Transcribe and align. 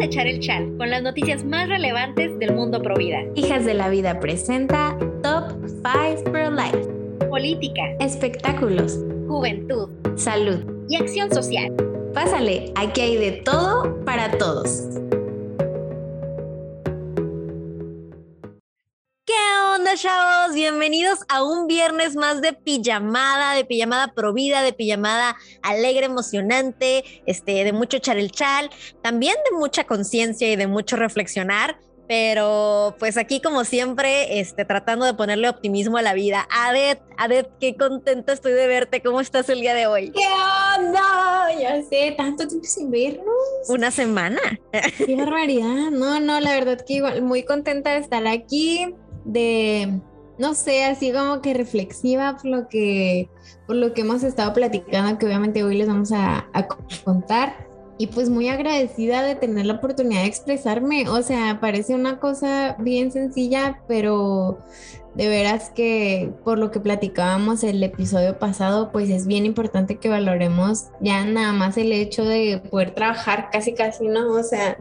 a 0.00 0.04
echar 0.04 0.26
el 0.26 0.40
chal 0.40 0.74
con 0.78 0.90
las 0.90 1.02
noticias 1.02 1.44
más 1.44 1.68
relevantes 1.68 2.38
del 2.38 2.54
mundo 2.54 2.82
pro 2.82 2.96
vida. 2.96 3.18
Hijas 3.34 3.64
de 3.64 3.74
la 3.74 3.90
Vida 3.90 4.18
presenta 4.18 4.96
Top 5.22 5.52
5 5.66 6.30
Pro 6.30 6.50
Life. 6.50 6.88
Política, 7.28 7.82
Espectáculos, 8.00 8.98
juventud 9.28 9.88
salud. 10.16 10.58
y 10.88 10.96
acción 10.96 11.32
social. 11.32 11.72
Pásale, 12.14 12.72
aquí 12.74 13.00
hay 13.00 13.16
de 13.16 13.32
todo 13.32 14.04
para 14.04 14.30
todos. 14.32 14.88
Bienvenidos 20.54 21.20
a 21.28 21.44
un 21.44 21.68
viernes 21.68 22.16
más 22.16 22.42
de 22.42 22.52
pijamada, 22.52 23.54
de 23.54 23.64
pijamada 23.64 24.12
provida, 24.14 24.62
de 24.62 24.72
pijamada 24.72 25.36
alegre, 25.62 26.06
emocionante, 26.06 27.04
este, 27.26 27.62
de 27.62 27.72
mucho 27.72 27.98
echar 27.98 28.18
el 28.18 28.32
chal, 28.32 28.68
también 29.00 29.36
de 29.48 29.56
mucha 29.56 29.84
conciencia 29.84 30.50
y 30.50 30.56
de 30.56 30.66
mucho 30.66 30.96
reflexionar. 30.96 31.78
Pero 32.08 32.96
pues 32.98 33.16
aquí 33.16 33.40
como 33.40 33.64
siempre, 33.64 34.40
este, 34.40 34.64
tratando 34.64 35.06
de 35.06 35.14
ponerle 35.14 35.48
optimismo 35.48 35.98
a 35.98 36.02
la 36.02 36.14
vida. 36.14 36.48
Adet, 36.50 37.00
Adet, 37.16 37.48
qué 37.60 37.76
contenta 37.76 38.32
estoy 38.32 38.52
de 38.52 38.66
verte. 38.66 39.00
¿Cómo 39.02 39.20
estás 39.20 39.48
el 39.48 39.60
día 39.60 39.74
de 39.74 39.86
hoy? 39.86 40.10
¿Qué 40.10 40.26
onda? 40.76 41.52
Ya 41.60 41.80
sé, 41.84 42.14
tanto 42.16 42.48
tiempo 42.48 42.66
sin 42.66 42.90
vernos. 42.90 43.24
Una 43.68 43.92
semana. 43.92 44.40
Qué 45.06 45.14
barbaridad. 45.14 45.92
No, 45.92 46.18
no, 46.18 46.40
la 46.40 46.50
verdad 46.50 46.84
que 46.84 46.94
igual 46.94 47.22
muy 47.22 47.44
contenta 47.44 47.92
de 47.92 47.98
estar 47.98 48.26
aquí, 48.26 48.92
de, 49.24 50.00
no 50.40 50.54
sé, 50.54 50.84
así 50.84 51.12
como 51.12 51.42
que 51.42 51.52
reflexiva 51.52 52.36
por 52.36 52.46
lo 52.46 52.68
que, 52.68 53.28
por 53.66 53.76
lo 53.76 53.92
que 53.92 54.00
hemos 54.00 54.22
estado 54.22 54.54
platicando, 54.54 55.18
que 55.18 55.26
obviamente 55.26 55.62
hoy 55.62 55.76
les 55.76 55.86
vamos 55.86 56.12
a, 56.12 56.48
a 56.54 56.66
contar. 57.04 57.68
Y 57.98 58.06
pues 58.06 58.30
muy 58.30 58.48
agradecida 58.48 59.22
de 59.22 59.34
tener 59.34 59.66
la 59.66 59.74
oportunidad 59.74 60.22
de 60.22 60.28
expresarme. 60.28 61.06
O 61.10 61.20
sea, 61.20 61.60
parece 61.60 61.94
una 61.94 62.18
cosa 62.18 62.74
bien 62.78 63.12
sencilla, 63.12 63.82
pero 63.86 64.58
de 65.14 65.28
veras 65.28 65.68
que 65.68 66.32
por 66.42 66.58
lo 66.58 66.70
que 66.70 66.80
platicábamos 66.80 67.62
el 67.62 67.82
episodio 67.82 68.38
pasado, 68.38 68.90
pues 68.92 69.10
es 69.10 69.26
bien 69.26 69.44
importante 69.44 69.96
que 69.96 70.08
valoremos 70.08 70.86
ya 71.02 71.22
nada 71.26 71.52
más 71.52 71.76
el 71.76 71.92
hecho 71.92 72.24
de 72.24 72.62
poder 72.70 72.92
trabajar 72.94 73.50
casi 73.52 73.74
casi, 73.74 74.08
¿no? 74.08 74.32
O 74.32 74.42
sea, 74.42 74.78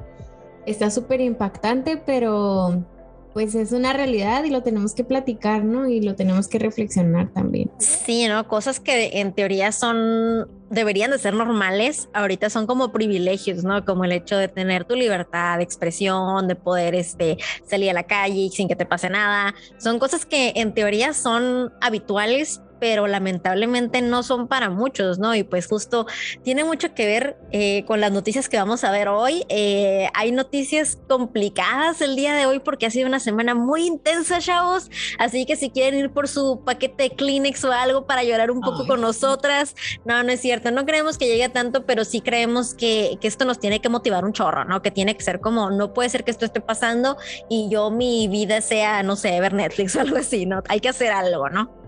está 0.66 0.90
súper 0.90 1.20
impactante, 1.20 1.98
pero 1.98 2.86
pues 3.34 3.56
es 3.56 3.72
una 3.72 3.94
realidad 3.94 4.44
y 4.44 4.50
lo 4.50 4.64
tenemos 4.64 4.94
que 4.94 5.04
platicar, 5.04 5.64
¿no? 5.64 5.88
Y 5.88 6.02
lo 6.02 6.16
tenemos 6.16 6.48
que 6.48 6.60
reflexionar 6.60 7.30
también. 7.30 7.70
Sí, 7.78 8.28
¿no? 8.28 8.48
Cosas 8.48 8.80
que 8.80 9.20
en 9.20 9.34
teoría 9.34 9.72
son, 9.72 10.48
deberían 10.70 11.12
de 11.12 11.20
ser 11.20 11.34
normales, 11.34 12.10
ahorita 12.14 12.50
son 12.50 12.66
como 12.66 12.92
privilegios, 12.92 13.64
¿no? 13.64 13.86
Como 13.86 14.06
el 14.06 14.12
hecho 14.12 14.38
de 14.38 14.48
tener 14.48 14.86
tu 14.86 14.96
libertad 14.96 15.58
de 15.58 15.64
expresión, 15.64 16.48
de 16.48 16.56
poder 16.56 16.96
este, 16.96 17.38
salir 17.66 17.92
a 17.92 17.94
la 17.94 18.04
calle 18.04 18.50
sin 18.52 18.68
que 18.68 18.76
te 18.76 18.86
pase 18.86 19.10
nada. 19.10 19.54
Son 19.78 20.00
cosas 20.00 20.26
que 20.26 20.54
en 20.56 20.74
teoría 20.74 21.14
son 21.14 21.72
habituales, 21.82 22.62
pero 22.80 23.08
lamentablemente 23.08 24.02
no 24.02 24.24
son 24.24 24.48
para 24.48 24.70
muchos, 24.70 25.20
¿no? 25.20 25.36
Y 25.36 25.44
pues 25.44 25.68
justo 25.68 26.06
tiene 26.44 26.64
mucho 26.64 26.94
que 26.94 27.06
ver 27.06 27.38
eh, 27.52 27.84
con 27.86 28.02
las 28.02 28.12
noticias 28.12 28.50
que 28.50 28.58
vamos 28.58 28.84
a 28.84 28.92
ver 28.92 29.08
hoy. 29.08 29.46
Eh, 29.50 30.10
hay 30.14 30.32
noticias 30.32 30.98
complicadas 31.08 32.02
el 32.02 32.16
día 32.16 32.34
de 32.34 32.46
hoy 32.46 32.60
porque 32.60 32.86
ha 32.86 32.90
sido 32.90 33.08
una 33.08 33.20
semana 33.20 33.56
muy 33.56 33.86
intensa, 33.86 34.40
chavos. 34.40 34.90
Así 35.18 35.46
que 35.46 35.56
si 35.56 35.70
quieren 35.70 36.00
ir 36.00 36.12
por 36.12 36.28
su 36.28 36.62
paquete 36.66 37.04
de 37.04 37.10
Kleenex 37.12 37.64
o 37.66 37.72
algo 37.72 38.06
para 38.06 38.24
llorar 38.24 38.52
un 38.52 38.62
poco 38.62 38.82
Ay, 38.82 38.88
con 38.88 39.02
nosotras, 39.02 39.76
no, 40.06 40.24
no 40.24 40.32
es 40.32 40.42
cierto. 40.42 40.72
No 40.72 40.86
creemos 40.86 41.18
que 41.18 41.28
llegue 41.28 41.44
a 41.44 41.54
tanto, 41.54 41.86
pero 41.86 42.06
sí 42.06 42.22
creemos 42.22 42.74
que, 42.74 43.18
que 43.22 43.28
esto 43.28 43.46
nos 43.46 43.60
tiene 43.60 43.82
que 43.82 43.90
motivar 43.90 44.26
un 44.26 44.34
chorro, 44.34 44.66
¿no? 44.66 44.82
Que 44.82 44.92
tiene 44.92 45.16
que 45.16 45.24
ser 45.24 45.40
como, 45.40 45.72
no 45.72 45.94
puede 45.94 46.10
ser 46.10 46.24
que 46.24 46.32
esto 46.32 46.46
esté 46.46 46.62
pasando 46.62 47.18
y 47.50 47.70
yo 47.70 47.90
mi 47.92 48.28
vida 48.28 48.62
sea, 48.62 49.04
no 49.04 49.16
sé, 49.16 49.40
ver 49.40 49.54
Netflix 49.54 49.96
o 49.96 50.02
algo 50.02 50.18
así, 50.18 50.46
¿no? 50.46 50.64
Hay 50.70 50.80
que 50.80 50.90
hacer 50.90 51.12
algo, 51.12 51.50
¿no? 51.50 51.79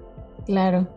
Claro. 0.46 0.88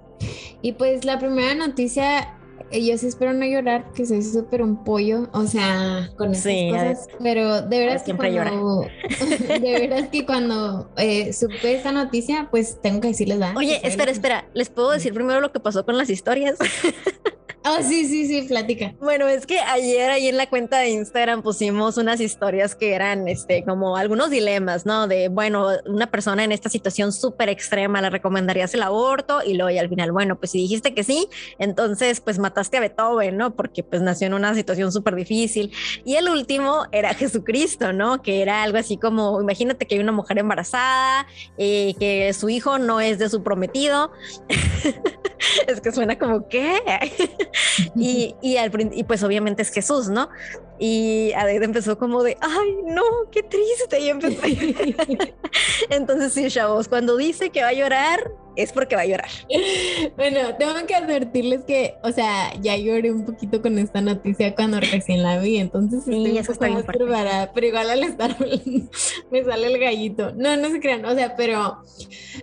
Y 0.63 0.73
pues 0.73 1.05
la 1.05 1.19
primera 1.19 1.55
noticia, 1.55 2.39
eh, 2.71 2.85
yo 2.85 2.97
sí 2.97 3.07
espero 3.09 3.33
no 3.35 3.45
llorar, 3.45 3.93
que 3.93 4.07
soy 4.07 4.23
súper 4.23 4.63
un 4.63 4.83
pollo, 4.83 5.29
o 5.33 5.47
sea, 5.47 6.11
con 6.17 6.33
estas 6.33 6.53
Sí, 6.53 6.69
cosas, 6.71 7.09
pero 7.23 7.63
de 7.63 7.79
veras 7.79 8.03
que 8.03 8.07
siempre 8.07 8.33
llora. 8.33 8.51
cuando, 8.51 8.81
de 9.49 9.59
veras 9.61 10.09
que 10.09 10.25
cuando 10.25 10.91
eh, 10.97 11.33
supe 11.33 11.75
esta 11.75 11.93
noticia, 11.93 12.49
pues 12.51 12.81
tengo 12.81 13.01
que 13.01 13.09
decirles, 13.09 13.39
¿verdad? 13.39 13.57
Oye, 13.57 13.81
espera, 13.87 14.11
espera, 14.11 14.49
¿les 14.55 14.71
puedo 14.71 14.91
decir 14.91 15.13
primero 15.13 15.41
lo 15.41 15.53
que 15.53 15.61
pasó 15.61 15.85
con 15.85 15.99
las 15.99 16.09
historias? 16.09 16.57
Oh, 17.67 17.79
sí, 17.83 18.07
sí, 18.07 18.27
sí, 18.27 18.43
platica. 18.43 18.95
Bueno, 19.01 19.27
es 19.27 19.47
que 19.47 19.59
ayer 19.59 20.11
ahí 20.11 20.29
en 20.29 20.37
la 20.37 20.47
cuenta 20.51 20.81
de 20.81 20.91
Instagram 20.91 21.43
pusimos 21.43 21.97
unas 21.97 22.21
historias 22.21 22.75
que 22.75 22.93
eran 22.93 23.27
este 23.27 23.65
como 23.65 23.97
algunos 23.97 24.29
dilemas, 24.29 24.85
¿no? 24.85 25.09
De 25.09 25.31
bueno, 25.31 25.69
una 25.87 26.11
persona 26.11 26.45
en 26.45 26.53
esta 26.53 26.69
situación 26.69 27.11
súper 27.11 27.49
extrema 27.49 28.03
le 28.03 28.11
recomendarías 28.11 28.75
el 28.75 28.83
aborto 28.83 29.41
y 29.43 29.55
luego 29.55 29.71
y 29.71 29.79
al 29.79 29.89
final, 29.89 30.13
bueno, 30.13 30.39
pues 30.39 30.51
si 30.51 30.59
dijiste 30.59 30.93
que 30.93 31.05
sí, 31.05 31.27
entonces 31.59 32.21
pues 32.21 32.39
mataste 32.39 32.77
a 32.77 32.81
Beethoven, 32.81 33.39
¿no? 33.39 33.57
Porque 33.57 33.83
pues 33.83 34.03
nació 34.03 34.27
en 34.27 34.35
una 34.35 34.55
situación 34.55 34.93
súper 34.93 35.15
difícil. 35.15 35.73
Y 36.05 36.17
el 36.17 36.29
último 36.29 36.85
era 36.93 37.15
Jesucristo, 37.15 37.95
¿no? 37.95 38.21
Que 38.21 38.43
era 38.43 38.63
algo 38.63 38.77
así 38.77 38.99
como, 38.99 39.41
imagínate 39.41 39.87
que 39.87 39.95
hay 39.95 40.03
una 40.03 40.13
mujer 40.13 40.37
embarazada, 40.37 41.27
eh, 41.57 41.95
que 41.99 42.31
su 42.35 42.51
hijo 42.51 42.79
no 42.79 43.01
es 43.01 43.19
de 43.19 43.31
su 43.31 43.43
prometido. 43.43 44.13
es 45.67 45.81
que 45.81 45.93
suena 45.93 46.19
como, 46.19 46.47
¿qué? 46.49 46.79
Y, 47.97 48.35
y, 48.43 48.57
al, 48.57 48.71
y 48.93 49.05
pues 49.05 49.23
obviamente 49.23 49.63
es 49.63 49.71
Jesús, 49.71 50.09
¿no? 50.09 50.29
Y 50.79 51.33
Aded 51.37 51.63
empezó 51.63 51.99
como 51.99 52.23
de, 52.23 52.37
ay, 52.41 52.77
no, 52.87 53.03
qué 53.31 53.43
triste. 53.43 54.01
Y 54.01 54.09
empezó. 54.09 54.41
Entonces, 55.91 56.33
sí, 56.33 56.49
chavos, 56.49 56.89
cuando 56.89 57.17
dice 57.17 57.51
que 57.51 57.63
va 57.63 57.69
a 57.69 57.73
llorar, 57.73 58.31
es 58.57 58.73
porque 58.73 58.95
va 58.97 59.03
a 59.03 59.07
llorar. 59.07 59.29
Bueno, 60.17 60.55
tengo 60.59 60.75
que 60.87 60.95
advertirles 60.95 61.65
que, 61.65 61.95
o 62.03 62.13
sea, 62.13 62.53
ya 62.61 62.77
lloré 62.77 63.11
un 63.11 63.25
poquito 63.25 63.61
con 63.61 63.79
esta 63.79 64.01
noticia 64.01 64.55
cuando 64.55 64.79
recién 64.81 65.23
la 65.23 65.39
vi, 65.41 65.59
entonces 65.59 66.05
Sí, 66.05 66.13
estoy 66.13 66.31
un 66.33 66.37
eso 66.39 66.53
poco 66.53 66.67
más 66.67 66.85
fuerte. 66.85 67.05
preparada, 67.05 67.53
pero 67.53 67.67
igual 67.67 67.91
al 67.91 68.03
estar 68.05 68.37
me 69.31 69.45
sale 69.45 69.67
el 69.67 69.79
gallito. 69.79 70.33
No, 70.37 70.57
no 70.57 70.71
se 70.71 70.81
crean, 70.81 71.05
o 71.05 71.15
sea, 71.15 71.35
pero, 71.37 71.79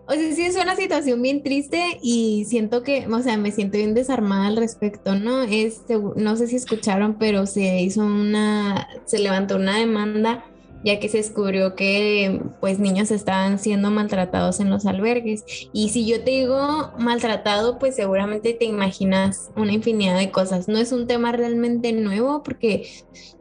o 0.05 0.13
sea, 0.13 0.33
sí 0.35 0.41
es 0.41 0.55
una 0.55 0.75
situación 0.75 1.21
bien 1.21 1.43
triste 1.43 1.97
y 2.01 2.45
siento 2.45 2.83
que, 2.83 3.07
o 3.07 3.21
sea, 3.21 3.37
me 3.37 3.51
siento 3.51 3.77
bien 3.77 3.93
desarmada 3.93 4.47
al 4.47 4.57
respecto, 4.57 5.15
¿no? 5.15 5.43
Es, 5.43 5.81
no 6.17 6.35
sé 6.35 6.47
si 6.47 6.57
escucharon, 6.57 7.17
pero 7.17 7.45
se 7.45 7.81
hizo 7.81 8.03
una, 8.21 8.87
se 9.05 9.19
levantó 9.19 9.55
una 9.55 9.77
demanda 9.77 10.45
ya 10.83 10.99
que 10.99 11.09
se 11.09 11.17
descubrió 11.17 11.75
que 11.75 12.41
pues 12.59 12.79
niños 12.79 13.11
estaban 13.11 13.59
siendo 13.59 13.91
maltratados 13.91 14.59
en 14.59 14.69
los 14.69 14.85
albergues. 14.85 15.43
Y 15.73 15.89
si 15.89 16.07
yo 16.07 16.23
te 16.23 16.31
digo 16.31 16.91
maltratado, 16.97 17.77
pues 17.77 17.95
seguramente 17.95 18.53
te 18.53 18.65
imaginas 18.65 19.51
una 19.55 19.73
infinidad 19.73 20.17
de 20.17 20.31
cosas. 20.31 20.67
No 20.67 20.77
es 20.77 20.91
un 20.91 21.07
tema 21.07 21.31
realmente 21.31 21.93
nuevo 21.93 22.41
porque 22.43 22.87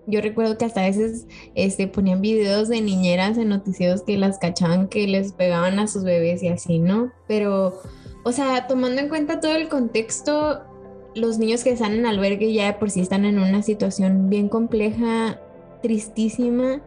yo 0.07 0.21
recuerdo 0.21 0.59
que 0.59 0.65
hasta 0.65 0.81
a 0.81 0.87
veces 0.87 1.27
este, 1.55 1.87
ponían 1.87 2.21
videos 2.21 2.69
de 2.69 2.81
niñeras 2.81 3.39
en 3.39 3.49
noticieros 3.49 4.03
que 4.03 4.19
las 4.19 4.39
cachaban 4.39 4.89
que 4.89 5.07
les 5.07 5.33
pegaban 5.33 5.79
a 5.79 5.87
sus 5.87 6.05
bebés 6.05 6.43
y 6.43 6.49
así, 6.49 6.79
¿no? 6.79 7.13
Pero, 7.27 7.81
o 8.25 8.33
sea, 8.33 8.67
tomando 8.67 9.01
en 9.01 9.09
cuenta 9.09 9.41
todo 9.41 9.55
el 9.55 9.69
contexto, 9.69 10.63
los 11.15 11.39
niños 11.39 11.65
que 11.65 11.71
están 11.71 11.93
en 11.93 12.07
albergue 12.07 12.53
ya 12.53 12.67
de 12.67 12.73
por 12.75 12.91
sí 12.91 13.01
están 13.01 13.25
en 13.25 13.39
una 13.39 13.63
situación 13.63 14.29
bien 14.31 14.49
compleja, 14.49 15.41
tristísima. 15.83 16.81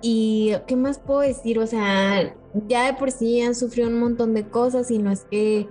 ¿Y 0.00 0.54
qué 0.66 0.76
más 0.76 0.98
puedo 0.98 1.20
decir? 1.20 1.58
O 1.58 1.66
sea, 1.66 2.34
ya 2.68 2.86
de 2.86 2.94
por 2.94 3.10
sí 3.10 3.40
han 3.40 3.54
sufrido 3.54 3.88
un 3.88 3.98
montón 3.98 4.34
de 4.34 4.48
cosas 4.48 4.90
y 4.90 4.98
no 4.98 5.10
es 5.10 5.24
que 5.24 5.68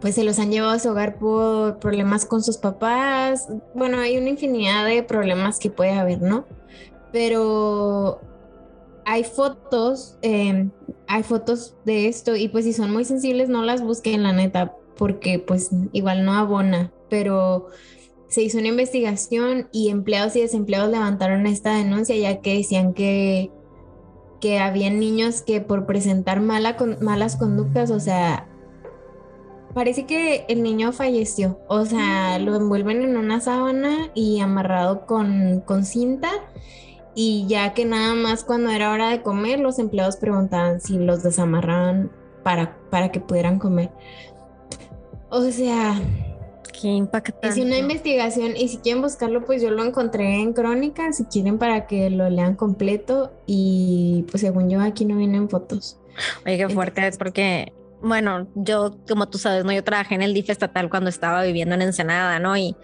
pues 0.00 0.16
se 0.16 0.24
los 0.24 0.40
han 0.40 0.50
llevado 0.50 0.72
a 0.72 0.78
su 0.80 0.90
hogar 0.90 1.16
por 1.18 1.78
problemas 1.78 2.26
con 2.26 2.42
sus 2.42 2.58
papás. 2.58 3.48
Bueno, 3.72 3.98
hay 3.98 4.18
una 4.18 4.30
infinidad 4.30 4.84
de 4.84 5.04
problemas 5.04 5.60
que 5.60 5.70
puede 5.70 5.92
haber, 5.92 6.20
¿no? 6.20 6.44
Pero 7.12 8.20
hay 9.04 9.22
fotos, 9.22 10.18
eh, 10.22 10.68
hay 11.06 11.22
fotos 11.22 11.76
de 11.84 12.08
esto 12.08 12.34
y 12.34 12.48
pues 12.48 12.64
si 12.64 12.72
son 12.72 12.92
muy 12.92 13.04
sensibles 13.04 13.48
no 13.48 13.62
las 13.62 13.82
busquen 13.82 14.22
la 14.22 14.32
neta 14.32 14.74
porque 15.02 15.40
pues 15.40 15.70
igual 15.90 16.24
no 16.24 16.32
abona, 16.32 16.92
pero 17.10 17.66
se 18.28 18.40
hizo 18.40 18.58
una 18.58 18.68
investigación 18.68 19.68
y 19.72 19.88
empleados 19.88 20.36
y 20.36 20.42
desempleados 20.42 20.92
levantaron 20.92 21.44
esta 21.48 21.74
denuncia 21.74 22.14
ya 22.14 22.40
que 22.40 22.58
decían 22.58 22.94
que, 22.94 23.50
que 24.40 24.60
había 24.60 24.90
niños 24.90 25.42
que 25.42 25.60
por 25.60 25.86
presentar 25.86 26.40
mala 26.40 26.76
malas 27.00 27.34
conductas, 27.34 27.90
o 27.90 27.98
sea, 27.98 28.46
parece 29.74 30.06
que 30.06 30.44
el 30.48 30.62
niño 30.62 30.92
falleció, 30.92 31.58
o 31.66 31.84
sea, 31.84 32.38
lo 32.38 32.54
envuelven 32.54 33.02
en 33.02 33.16
una 33.16 33.40
sábana 33.40 34.12
y 34.14 34.38
amarrado 34.38 35.04
con, 35.04 35.62
con 35.66 35.84
cinta 35.84 36.30
y 37.16 37.48
ya 37.48 37.74
que 37.74 37.84
nada 37.86 38.14
más 38.14 38.44
cuando 38.44 38.70
era 38.70 38.92
hora 38.92 39.08
de 39.08 39.22
comer, 39.22 39.58
los 39.58 39.80
empleados 39.80 40.16
preguntaban 40.16 40.80
si 40.80 40.96
los 40.96 41.24
desamarraban 41.24 42.12
para, 42.44 42.76
para 42.88 43.10
que 43.10 43.18
pudieran 43.18 43.58
comer. 43.58 43.90
O 45.34 45.50
sea, 45.50 45.98
Qué 46.78 46.88
impactante. 46.88 47.48
Es 47.48 47.56
una 47.64 47.78
investigación 47.78 48.56
y 48.56 48.68
si 48.68 48.78
quieren 48.78 49.02
buscarlo, 49.02 49.44
pues 49.44 49.62
yo 49.62 49.70
lo 49.70 49.84
encontré 49.84 50.40
en 50.40 50.52
Crónica, 50.52 51.12
si 51.12 51.24
quieren 51.24 51.58
para 51.58 51.86
que 51.86 52.10
lo 52.10 52.28
lean 52.28 52.54
completo 52.54 53.32
y 53.46 54.26
pues 54.30 54.42
según 54.42 54.68
yo 54.68 54.80
aquí 54.80 55.04
no 55.04 55.16
vienen 55.16 55.48
fotos. 55.48 55.98
Oye, 56.44 56.58
qué 56.58 56.68
fuerte 56.68 57.06
es 57.06 57.16
porque, 57.16 57.72
bueno, 58.02 58.46
yo 58.54 58.96
como 59.08 59.28
tú 59.28 59.38
sabes, 59.38 59.64
no, 59.64 59.72
yo 59.72 59.82
trabajé 59.82 60.14
en 60.14 60.22
el 60.22 60.34
DIF 60.34 60.50
estatal 60.50 60.90
cuando 60.90 61.08
estaba 61.08 61.42
viviendo 61.42 61.74
en 61.74 61.82
Ensenada, 61.82 62.38
¿no? 62.38 62.56
Y 62.56 62.76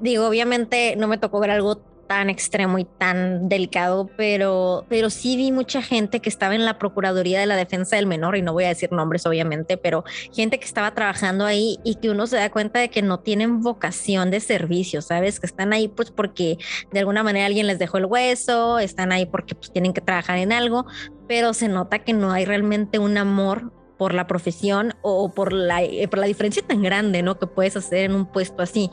digo, 0.00 0.26
obviamente 0.26 0.96
no 0.96 1.08
me 1.08 1.16
tocó 1.16 1.40
ver 1.40 1.50
algo 1.50 1.80
tan 2.06 2.30
extremo 2.30 2.78
y 2.78 2.84
tan 2.84 3.48
delicado, 3.48 4.08
pero, 4.16 4.84
pero 4.88 5.10
sí 5.10 5.36
vi 5.36 5.52
mucha 5.52 5.82
gente 5.82 6.20
que 6.20 6.28
estaba 6.28 6.54
en 6.54 6.64
la 6.64 6.78
Procuraduría 6.78 7.40
de 7.40 7.46
la 7.46 7.56
Defensa 7.56 7.96
del 7.96 8.06
Menor, 8.06 8.36
y 8.36 8.42
no 8.42 8.52
voy 8.52 8.64
a 8.64 8.68
decir 8.68 8.92
nombres 8.92 9.26
obviamente, 9.26 9.76
pero 9.76 10.04
gente 10.32 10.58
que 10.58 10.64
estaba 10.64 10.94
trabajando 10.94 11.44
ahí 11.44 11.78
y 11.84 11.96
que 11.96 12.10
uno 12.10 12.26
se 12.26 12.36
da 12.36 12.50
cuenta 12.50 12.80
de 12.80 12.88
que 12.88 13.02
no 13.02 13.20
tienen 13.20 13.60
vocación 13.60 14.30
de 14.30 14.40
servicio, 14.40 15.02
¿sabes? 15.02 15.40
Que 15.40 15.46
están 15.46 15.72
ahí 15.72 15.88
pues 15.88 16.10
porque 16.10 16.58
de 16.92 16.98
alguna 17.00 17.22
manera 17.22 17.46
alguien 17.46 17.66
les 17.66 17.78
dejó 17.78 17.98
el 17.98 18.06
hueso, 18.06 18.78
están 18.78 19.12
ahí 19.12 19.26
porque 19.26 19.54
pues 19.54 19.72
tienen 19.72 19.92
que 19.92 20.00
trabajar 20.00 20.38
en 20.38 20.52
algo, 20.52 20.86
pero 21.28 21.54
se 21.54 21.68
nota 21.68 22.00
que 22.00 22.12
no 22.12 22.32
hay 22.32 22.44
realmente 22.44 22.98
un 22.98 23.16
amor 23.18 23.72
por 23.96 24.14
la 24.14 24.26
profesión 24.26 24.94
o 25.02 25.30
por 25.30 25.52
la, 25.52 25.82
eh, 25.82 26.08
por 26.08 26.18
la 26.18 26.26
diferencia 26.26 26.62
tan 26.66 26.82
grande, 26.82 27.22
¿no? 27.22 27.38
Que 27.38 27.46
puedes 27.46 27.76
hacer 27.76 28.04
en 28.04 28.14
un 28.14 28.26
puesto 28.26 28.62
así. 28.62 28.90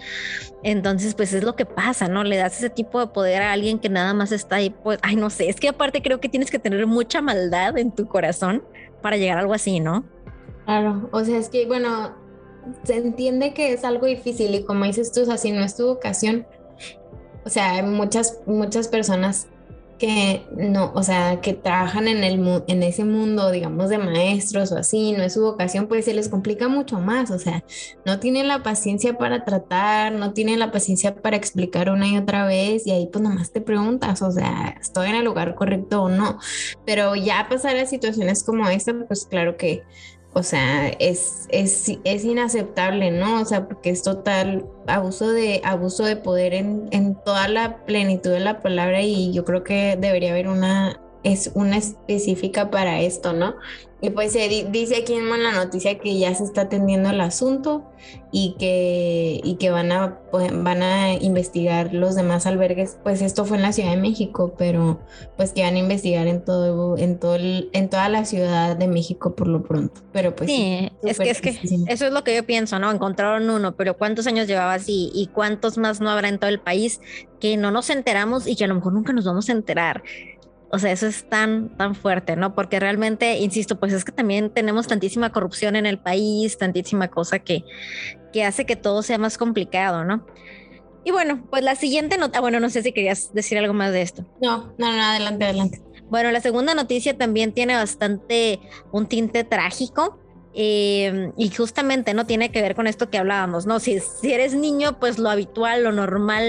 Entonces, 0.64 1.16
pues 1.16 1.34
es 1.34 1.44
lo 1.44 1.56
que 1.56 1.66
pasa, 1.66 2.08
¿no? 2.08 2.24
Le 2.24 2.38
das 2.38 2.58
ese 2.58 2.70
tipo 2.70 3.00
de 3.00 3.08
poder 3.08 3.42
a 3.42 3.52
alguien 3.52 3.80
que 3.80 3.90
nada 3.90 4.14
más 4.14 4.32
está 4.32 4.58
ahí, 4.58 4.70
pues, 4.70 5.00
ay, 5.02 5.16
no 5.16 5.30
sé, 5.30 5.50
es 5.50 5.60
que 5.60 5.70
aparte 5.70 6.02
creo 6.02 6.20
que 6.20 6.30
tienes 6.30 6.52
que 6.52 6.60
tener 6.60 6.86
mucha 6.88 7.22
maldad 7.22 7.78
en 7.78 7.92
tu 7.92 8.08
corazón 8.08 8.64
para 9.02 9.18
llegar 9.18 9.38
a 9.38 9.42
algo 9.42 9.54
así, 9.54 9.80
¿no? 9.80 10.06
Claro, 10.66 11.10
o 11.12 11.24
sea, 11.24 11.38
es 11.38 11.50
que, 11.50 11.66
bueno, 11.66 12.16
se 12.84 12.96
entiende 12.96 13.54
que 13.54 13.74
es 13.74 13.84
algo 13.84 14.06
difícil 14.06 14.56
y 14.56 14.64
como 14.64 14.86
dices 14.86 15.12
tú, 15.12 15.22
o 15.22 15.26
sea, 15.26 15.38
si 15.38 15.52
no 15.52 15.62
es 15.62 15.76
tu 15.76 15.88
vocación, 15.88 16.48
o 17.46 17.50
sea, 17.50 17.84
muchas, 17.84 18.40
muchas 18.46 18.88
personas 18.88 19.48
que 20.04 20.46
no, 20.58 20.92
o 20.96 21.02
sea, 21.02 21.40
que 21.40 21.54
trabajan 21.54 22.10
en, 22.10 22.26
el, 22.26 22.64
en 22.68 22.84
ese 22.84 23.06
mundo, 23.06 23.52
digamos, 23.52 23.88
de 23.88 23.98
maestros 23.98 24.74
o 24.74 24.78
así, 24.78 25.14
no 25.14 25.24
es 25.24 25.36
su 25.36 25.42
vocación, 25.42 25.88
pues 25.88 26.04
se 26.04 26.14
les 26.14 26.28
complica 26.28 26.68
mucho 26.68 27.00
más, 27.00 27.32
o 27.32 27.40
sea, 27.40 27.64
no 28.04 28.20
tienen 28.20 28.50
la 28.50 28.64
paciencia 28.64 29.18
para 29.18 29.46
tratar, 29.46 30.12
no 30.12 30.34
tienen 30.34 30.60
la 30.60 30.74
paciencia 30.74 31.16
para 31.16 31.38
explicar 31.38 31.90
una 31.90 32.06
y 32.10 32.18
otra 32.18 32.46
vez 32.46 32.86
y 32.86 32.92
ahí 32.92 33.08
pues 33.14 33.24
nomás 33.24 33.54
te 33.54 33.62
preguntas, 33.62 34.22
o 34.22 34.30
sea, 34.30 34.76
¿estoy 34.82 35.08
en 35.08 35.16
el 35.16 35.24
lugar 35.24 35.56
correcto 35.56 36.04
o 36.04 36.10
no? 36.10 36.38
Pero 36.86 37.16
ya 37.16 37.48
pasar 37.50 37.78
a 37.78 37.86
situaciones 37.86 38.44
como 38.44 38.68
esta, 38.68 38.94
pues 39.08 39.26
claro 39.26 39.56
que 39.56 39.84
o 40.34 40.42
sea, 40.42 40.90
es, 41.00 41.48
es, 41.50 41.92
es, 42.04 42.26
inaceptable, 42.26 43.12
¿no? 43.12 43.42
O 43.42 43.46
sea, 43.46 43.68
porque 43.68 43.92
es 43.92 44.02
total 44.02 44.66
abuso 44.88 45.32
de, 45.32 45.62
abuso 45.64 46.06
de 46.06 46.16
poder 46.16 46.56
en, 46.56 46.88
en 46.92 47.16
toda 47.16 47.48
la 47.48 47.86
plenitud 47.86 48.32
de 48.32 48.40
la 48.40 48.62
palabra 48.62 49.02
y 49.02 49.32
yo 49.32 49.46
creo 49.46 49.64
que 49.64 49.96
debería 49.96 50.32
haber 50.32 50.48
una, 50.48 51.00
es 51.24 51.52
una 51.54 51.78
específica 51.78 52.70
para 52.70 53.02
esto, 53.02 53.34
¿no? 53.34 53.56
Y 54.04 54.10
pues 54.10 54.34
se 54.34 54.50
dice 54.70 54.98
aquí 54.98 55.14
en 55.14 55.30
la 55.30 55.54
noticia 55.54 55.98
que 55.98 56.20
ya 56.20 56.36
se 56.36 56.44
está 56.44 56.64
atendiendo 56.64 57.10
el 57.10 57.22
asunto 57.22 57.86
y 58.34 58.58
que, 58.60 59.40
y 59.42 59.56
que 59.56 59.70
van, 59.70 59.94
a, 59.94 60.20
pues, 60.30 60.52
van 60.62 60.84
a 60.84 61.14
investigar 61.14 61.94
los 61.94 62.14
demás 62.14 62.46
albergues. 62.46 62.98
Pues 63.02 63.22
esto 63.22 63.46
fue 63.46 63.56
en 63.56 63.64
la 63.64 63.72
Ciudad 63.72 63.92
de 63.92 63.98
México, 64.02 64.56
pero 64.58 65.00
pues 65.38 65.54
que 65.54 65.62
van 65.62 65.76
a 65.76 65.80
investigar 65.80 66.28
en 66.28 66.44
todo, 66.44 66.98
en 66.98 67.18
todo 67.18 67.38
en 67.38 67.90
toda 67.90 68.10
la 68.10 68.26
Ciudad 68.26 68.76
de 68.76 68.88
México 68.90 69.36
por 69.36 69.48
lo 69.48 69.64
pronto. 69.64 70.02
Pero 70.12 70.36
pues 70.36 70.50
sí, 70.50 70.92
es 71.04 71.18
que 71.18 71.30
es 71.30 71.40
que 71.40 71.58
eso 71.88 72.06
es 72.06 72.12
lo 72.12 72.26
que 72.26 72.36
yo 72.36 72.46
pienso, 72.46 72.80
¿no? 72.80 72.92
Encontraron 72.92 73.50
uno, 73.50 73.78
pero 73.78 73.96
¿cuántos 73.96 74.28
años 74.28 74.48
llevaba 74.48 74.74
así? 74.74 75.12
¿Y 75.14 75.28
cuántos 75.28 75.78
más 75.78 76.02
no 76.02 76.10
habrá 76.10 76.28
en 76.28 76.40
todo 76.40 76.50
el 76.50 76.60
país 76.60 77.00
que 77.40 77.56
no 77.56 77.72
nos 77.72 77.90
enteramos 77.90 78.48
y 78.48 78.58
que 78.58 78.66
a 78.66 78.68
lo 78.68 78.76
mejor 78.76 78.92
nunca 78.92 79.14
nos 79.14 79.24
vamos 79.24 79.48
a 79.48 79.54
enterar? 79.54 80.04
O 80.74 80.80
sea, 80.80 80.92
eso 80.92 81.06
es 81.06 81.30
tan, 81.30 81.70
tan 81.78 81.94
fuerte, 81.94 82.36
¿no? 82.36 82.56
Porque 82.56 82.80
realmente, 82.80 83.38
insisto, 83.38 83.80
pues 83.80 83.94
es 83.94 84.04
que 84.04 84.12
también 84.12 84.50
tenemos 84.50 84.88
tantísima 84.88 85.32
corrupción 85.32 85.76
en 85.76 85.86
el 85.86 86.00
país, 86.00 86.58
tantísima 86.58 87.10
cosa 87.10 87.38
que, 87.38 87.64
que 88.34 88.44
hace 88.44 88.66
que 88.66 88.76
todo 88.76 89.04
sea 89.04 89.20
más 89.20 89.38
complicado, 89.38 90.04
¿no? 90.04 90.26
Y 91.06 91.12
bueno, 91.12 91.46
pues 91.52 91.64
la 91.64 91.76
siguiente 91.76 92.18
nota, 92.18 92.40
bueno, 92.40 92.60
no 92.60 92.72
sé 92.72 92.82
si 92.82 92.92
querías 92.92 93.32
decir 93.36 93.60
algo 93.60 93.76
más 93.76 93.92
de 93.92 94.02
esto. 94.02 94.26
No, 94.42 94.74
no, 94.80 94.92
no, 94.92 95.04
adelante, 95.04 95.46
adelante. 95.46 95.84
Bueno, 96.10 96.32
la 96.32 96.42
segunda 96.42 96.74
noticia 96.74 97.16
también 97.16 97.54
tiene 97.54 97.76
bastante 97.76 98.60
un 98.92 99.06
tinte 99.06 99.44
trágico. 99.44 100.23
Em, 100.56 101.34
y 101.36 101.50
justamente 101.50 102.14
no 102.14 102.28
tiene 102.28 102.52
que 102.52 102.62
ver 102.62 102.76
con 102.76 102.86
esto 102.86 103.10
que 103.10 103.18
hablábamos, 103.18 103.66
¿no? 103.66 103.80
Si, 103.80 104.00
si 104.00 104.34
eres 104.34 104.54
niño, 104.54 105.00
pues 105.00 105.18
lo 105.18 105.32
habitual, 105.32 105.84
lo 105.84 105.92
normal 105.92 106.44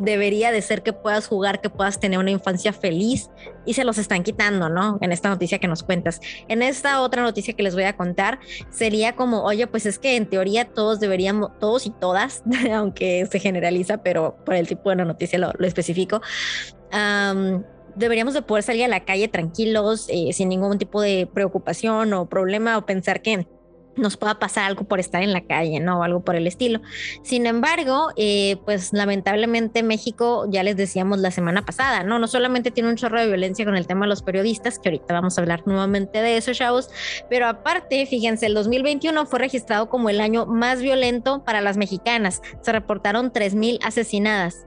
debería 0.00 0.50
de 0.50 0.60
ser 0.62 0.82
que 0.82 0.92
puedas 0.92 1.28
jugar, 1.28 1.60
que 1.60 1.70
puedas 1.70 2.00
tener 2.00 2.18
una 2.18 2.32
infancia 2.32 2.72
feliz 2.72 3.30
y 3.64 3.74
se 3.74 3.84
los 3.84 3.98
están 3.98 4.24
quitando, 4.24 4.68
¿no? 4.68 4.98
En 5.00 5.12
esta 5.12 5.28
noticia 5.28 5.60
que 5.60 5.68
nos 5.68 5.84
cuentas. 5.84 6.20
En 6.48 6.60
esta 6.60 7.00
otra 7.02 7.22
noticia 7.22 7.54
que 7.54 7.62
les 7.62 7.74
voy 7.74 7.84
a 7.84 7.96
contar 7.96 8.40
sería 8.70 9.14
como, 9.14 9.44
oye, 9.44 9.68
pues 9.68 9.86
es 9.86 10.00
que 10.00 10.16
en 10.16 10.26
teoría 10.26 10.64
todos 10.64 10.98
deberíamos, 10.98 11.56
todos 11.60 11.86
y 11.86 11.90
todas, 11.90 12.42
aunque 12.74 13.26
se 13.30 13.38
generaliza, 13.38 13.98
pero 13.98 14.36
por 14.44 14.54
el 14.54 14.66
tipo 14.66 14.90
de 14.90 14.96
noticia 14.96 15.38
lo, 15.38 15.52
lo 15.56 15.66
especifico, 15.68 16.20
deberíamos 17.96 18.34
de 18.34 18.42
poder 18.42 18.62
salir 18.62 18.84
a 18.84 18.88
la 18.88 19.04
calle 19.04 19.28
tranquilos, 19.28 20.06
eh, 20.08 20.32
sin 20.32 20.48
ningún 20.48 20.78
tipo 20.78 21.00
de 21.00 21.28
preocupación 21.32 22.12
o 22.12 22.26
problema 22.26 22.78
o 22.78 22.86
pensar 22.86 23.22
que 23.22 23.46
nos 23.96 24.16
pueda 24.16 24.38
pasar 24.38 24.64
algo 24.64 24.84
por 24.84 25.00
estar 25.00 25.22
en 25.22 25.32
la 25.32 25.42
calle, 25.42 25.80
¿no? 25.80 26.00
O 26.00 26.02
algo 26.02 26.20
por 26.20 26.36
el 26.36 26.46
estilo. 26.46 26.80
Sin 27.22 27.46
embargo, 27.46 28.08
eh, 28.16 28.56
pues 28.64 28.92
lamentablemente 28.92 29.82
México, 29.82 30.46
ya 30.50 30.62
les 30.62 30.76
decíamos 30.76 31.18
la 31.18 31.30
semana 31.30 31.64
pasada, 31.64 32.02
¿no? 32.02 32.18
No 32.18 32.26
solamente 32.26 32.70
tiene 32.70 32.88
un 32.88 32.96
chorro 32.96 33.20
de 33.20 33.26
violencia 33.26 33.64
con 33.64 33.76
el 33.76 33.86
tema 33.86 34.06
de 34.06 34.10
los 34.10 34.22
periodistas, 34.22 34.78
que 34.78 34.88
ahorita 34.88 35.14
vamos 35.14 35.38
a 35.38 35.40
hablar 35.40 35.62
nuevamente 35.66 36.20
de 36.22 36.36
eso, 36.36 36.52
chavos, 36.52 36.90
pero 37.30 37.46
aparte, 37.46 38.06
fíjense, 38.06 38.46
el 38.46 38.54
2021 38.54 39.26
fue 39.26 39.38
registrado 39.38 39.88
como 39.88 40.10
el 40.10 40.20
año 40.20 40.46
más 40.46 40.80
violento 40.80 41.44
para 41.44 41.60
las 41.60 41.76
mexicanas. 41.76 42.42
Se 42.62 42.72
reportaron 42.72 43.32
3.000 43.32 43.78
asesinadas. 43.82 44.66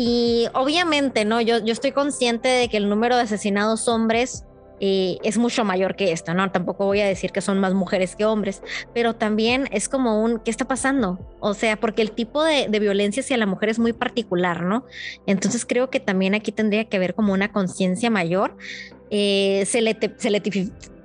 Y 0.00 0.46
obviamente, 0.54 1.24
¿no? 1.24 1.40
Yo, 1.40 1.58
yo 1.58 1.72
estoy 1.72 1.90
consciente 1.90 2.46
de 2.46 2.68
que 2.68 2.76
el 2.76 2.88
número 2.88 3.16
de 3.16 3.22
asesinados 3.22 3.88
hombres 3.88 4.44
eh, 4.78 5.18
es 5.24 5.38
mucho 5.38 5.64
mayor 5.64 5.96
que 5.96 6.12
esto, 6.12 6.34
¿no? 6.34 6.52
Tampoco 6.52 6.86
voy 6.86 7.00
a 7.00 7.06
decir 7.08 7.32
que 7.32 7.40
son 7.40 7.58
más 7.58 7.74
mujeres 7.74 8.14
que 8.14 8.24
hombres, 8.24 8.62
pero 8.94 9.16
también 9.16 9.68
es 9.72 9.88
como 9.88 10.22
un, 10.22 10.38
¿qué 10.38 10.52
está 10.52 10.68
pasando? 10.68 11.18
O 11.40 11.52
sea, 11.52 11.80
porque 11.80 12.02
el 12.02 12.12
tipo 12.12 12.44
de, 12.44 12.68
violencia 12.78 13.24
hacia 13.24 13.36
la 13.38 13.46
mujer 13.46 13.70
es 13.70 13.80
muy 13.80 13.92
particular, 13.92 14.62
¿no? 14.62 14.84
Entonces 15.26 15.66
creo 15.66 15.90
que 15.90 15.98
también 15.98 16.36
aquí 16.36 16.52
tendría 16.52 16.84
que 16.84 16.96
haber 16.96 17.16
como 17.16 17.32
una 17.32 17.50
conciencia 17.50 18.08
mayor. 18.08 18.56
Eh, 19.10 19.64
se, 19.66 19.82
le 19.82 19.98
se 20.16 20.30
le 20.30 20.40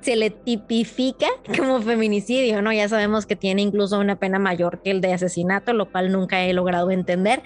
se 0.04 0.16
le 0.16 0.30
tipifica 0.30 1.28
como 1.58 1.82
feminicidio, 1.82 2.62
¿no? 2.62 2.72
Ya 2.74 2.88
sabemos 2.90 3.26
que 3.26 3.36
tiene 3.36 3.62
incluso 3.62 4.00
una 4.00 4.18
pena 4.18 4.38
mayor 4.38 4.82
que 4.82 4.92
el 4.92 5.02
de 5.02 5.14
asesinato, 5.14 5.74
lo 5.74 5.90
cual 5.90 6.12
nunca 6.12 6.44
he 6.44 6.54
logrado 6.54 6.92
entender. 6.92 7.42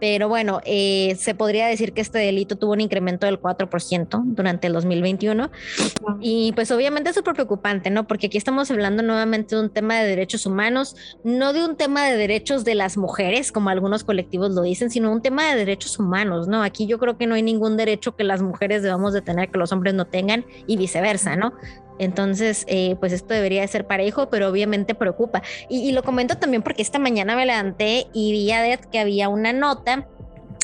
Pero 0.00 0.28
bueno, 0.28 0.60
eh, 0.64 1.16
se 1.18 1.34
podría 1.34 1.66
decir 1.66 1.92
que 1.92 2.00
este 2.00 2.18
delito 2.18 2.56
tuvo 2.56 2.72
un 2.72 2.80
incremento 2.80 3.26
del 3.26 3.40
4% 3.40 4.22
durante 4.24 4.66
el 4.66 4.72
2021. 4.72 5.50
Y 6.20 6.52
pues 6.52 6.70
obviamente 6.70 7.10
es 7.10 7.16
súper 7.16 7.34
preocupante, 7.34 7.90
¿no? 7.90 8.06
Porque 8.06 8.26
aquí 8.26 8.38
estamos 8.38 8.70
hablando 8.70 9.02
nuevamente 9.02 9.56
de 9.56 9.62
un 9.62 9.70
tema 9.70 9.98
de 9.98 10.06
derechos 10.06 10.46
humanos, 10.46 10.96
no 11.24 11.52
de 11.52 11.64
un 11.64 11.76
tema 11.76 12.06
de 12.06 12.16
derechos 12.16 12.64
de 12.64 12.74
las 12.74 12.96
mujeres, 12.96 13.52
como 13.52 13.70
algunos 13.70 14.04
colectivos 14.04 14.52
lo 14.52 14.62
dicen, 14.62 14.90
sino 14.90 15.12
un 15.12 15.22
tema 15.22 15.48
de 15.50 15.56
derechos 15.56 15.98
humanos, 15.98 16.48
¿no? 16.48 16.62
Aquí 16.62 16.86
yo 16.86 16.98
creo 16.98 17.18
que 17.18 17.26
no 17.26 17.34
hay 17.34 17.42
ningún 17.42 17.76
derecho 17.76 18.14
que 18.16 18.24
las 18.24 18.42
mujeres 18.42 18.82
debamos 18.82 19.12
de 19.12 19.22
tener 19.22 19.50
que 19.50 19.58
los 19.58 19.72
hombres 19.72 19.94
no 19.94 20.06
tengan 20.06 20.44
y 20.66 20.76
viceversa, 20.76 21.36
¿no? 21.36 21.52
Entonces, 21.98 22.64
eh, 22.68 22.96
pues 23.00 23.12
esto 23.12 23.34
debería 23.34 23.60
de 23.62 23.68
ser 23.68 23.86
parejo, 23.86 24.30
pero 24.30 24.48
obviamente 24.48 24.94
preocupa. 24.94 25.42
Y, 25.68 25.92
lo 25.92 26.02
comento 26.02 26.36
también 26.36 26.62
porque 26.62 26.82
esta 26.82 26.98
mañana 26.98 27.34
me 27.34 27.46
levanté 27.46 28.06
y 28.12 28.32
vi 28.32 28.50
a 28.52 28.76
que 28.76 28.98
había 28.98 29.28
una 29.28 29.52
nota 29.52 29.87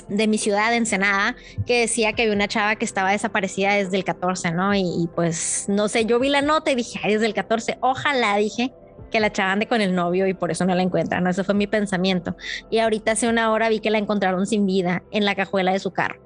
de 0.09 0.27
mi 0.27 0.39
ciudad, 0.39 0.71
de 0.71 0.77
Ensenada, 0.77 1.37
que 1.67 1.81
decía 1.81 2.13
que 2.13 2.23
había 2.23 2.35
una 2.35 2.49
chava 2.49 2.77
que 2.77 2.85
estaba 2.85 3.13
desaparecida 3.13 3.75
desde 3.75 3.97
el 3.97 4.05
14, 4.05 4.53
¿no? 4.53 4.75
Y, 4.75 5.09
pues, 5.15 5.67
no 5.69 5.89
sé, 5.89 6.05
yo 6.07 6.19
vi 6.19 6.29
la 6.29 6.43
nota 6.43 6.71
y 6.71 6.75
dije, 6.75 7.01
desde 7.07 7.27
el 7.27 7.35
14, 7.35 7.79
ojalá, 7.81 8.37
dije, 8.37 8.73
que 9.11 9.21
la 9.21 9.31
chava 9.31 9.53
ande 9.53 9.67
con 9.67 9.81
el 9.81 9.95
novio 9.95 10.27
y 10.27 10.35
por 10.35 10.51
eso 10.51 10.65
no 10.65 10.75
la 10.75 10.83
encuentran. 10.83 11.27
Ese 11.27 11.45
fue 11.45 11.55
mi 11.55 11.67
pensamiento. 11.67 12.37
Y 12.71 12.79
ahorita 12.79 13.13
hace 13.13 13.29
una 13.29 13.53
hora 13.53 13.69
vi 13.69 13.79
que 13.79 13.91
la 13.91 13.99
encontraron 13.99 14.47
sin 14.47 14.67
vida 14.67 15.05
en 15.13 15.25
la 15.25 15.35
cajuela 15.35 15.73
de 15.73 15.79
su 15.79 15.93
carro. 15.93 16.21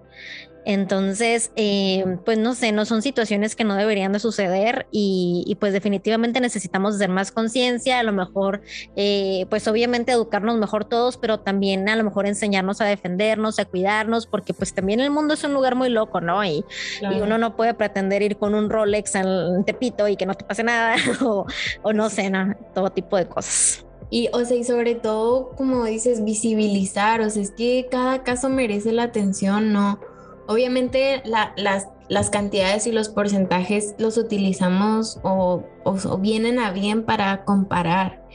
Entonces, 0.65 1.51
eh, 1.57 2.05
pues 2.25 2.39
no 2.39 2.55
sé, 2.55 2.73
no 2.73 2.85
son 2.85 3.03
situaciones 3.03 3.57
que 3.57 3.65
no 3.65 3.75
deberían 3.75 4.13
de 4.13 4.19
suceder 4.19 4.87
y, 4.91 5.57
pues 5.61 5.73
definitivamente 5.73 6.41
necesitamos 6.41 6.97
hacer 6.97 7.09
más 7.09 7.33
conciencia, 7.33 7.99
a 7.99 8.03
lo 8.03 8.13
mejor, 8.13 8.61
eh, 8.97 9.47
pues 9.51 9.67
obviamente 9.67 10.13
educarnos 10.13 10.59
mejor 10.59 10.85
todos, 10.85 11.17
pero 11.17 11.41
también 11.41 11.89
a 11.89 11.97
lo 11.97 12.05
mejor 12.05 12.27
enseñarnos 12.27 12.81
a 12.81 12.85
defendernos, 12.85 13.59
a 13.59 13.65
cuidarnos, 13.65 14.27
porque 14.27 14.53
pues 14.53 14.75
también 14.75 15.01
el 15.01 15.11
mundo 15.11 15.35
es 15.35 15.45
un 15.45 15.55
lugar 15.55 15.75
muy 15.75 15.89
loco, 15.89 16.21
¿no? 16.21 16.45
Y, 16.45 16.65
uno 17.19 17.39
no 17.39 17.57
puede 17.57 17.75
pretender 17.75 18.23
ir 18.23 18.37
con 18.37 18.55
un 18.55 18.71
Rolex 18.71 19.17
al 19.17 19.65
Tepito 19.67 20.07
y 20.09 20.17
que 20.17 20.27
no 20.27 20.35
te 20.35 20.45
pase 20.45 20.63
nada 20.63 20.97
o, 21.25 21.47
o 21.83 21.93
no 21.93 22.11
sé, 22.11 22.31
¿no? 22.31 22.55
todo 22.75 22.91
tipo 22.91 23.17
de 23.17 23.27
cosas. 23.27 23.85
Y, 24.11 24.29
o 24.33 24.45
sea, 24.45 24.57
y 24.57 24.65
sobre 24.65 24.95
todo, 24.95 25.51
como 25.51 25.85
dices, 25.85 26.25
visibilizar, 26.25 27.21
o 27.21 27.29
sea, 27.29 27.43
es 27.43 27.51
que 27.51 27.89
cada 27.91 28.23
caso 28.23 28.49
merece 28.49 28.93
la 28.93 29.03
atención, 29.03 29.73
¿no? 29.73 30.01
Obviamente 30.49 31.23
las, 31.25 31.89
las 32.09 32.31
cantidades 32.31 32.87
y 32.87 32.93
los 32.93 33.11
porcentajes 33.11 33.95
los 33.99 34.17
utilizamos 34.17 35.21
o, 35.23 35.63
o 35.85 36.19
vienen 36.19 36.59
a 36.59 36.73
bien 36.73 37.05
para 37.05 37.45
comparar, 37.45 38.27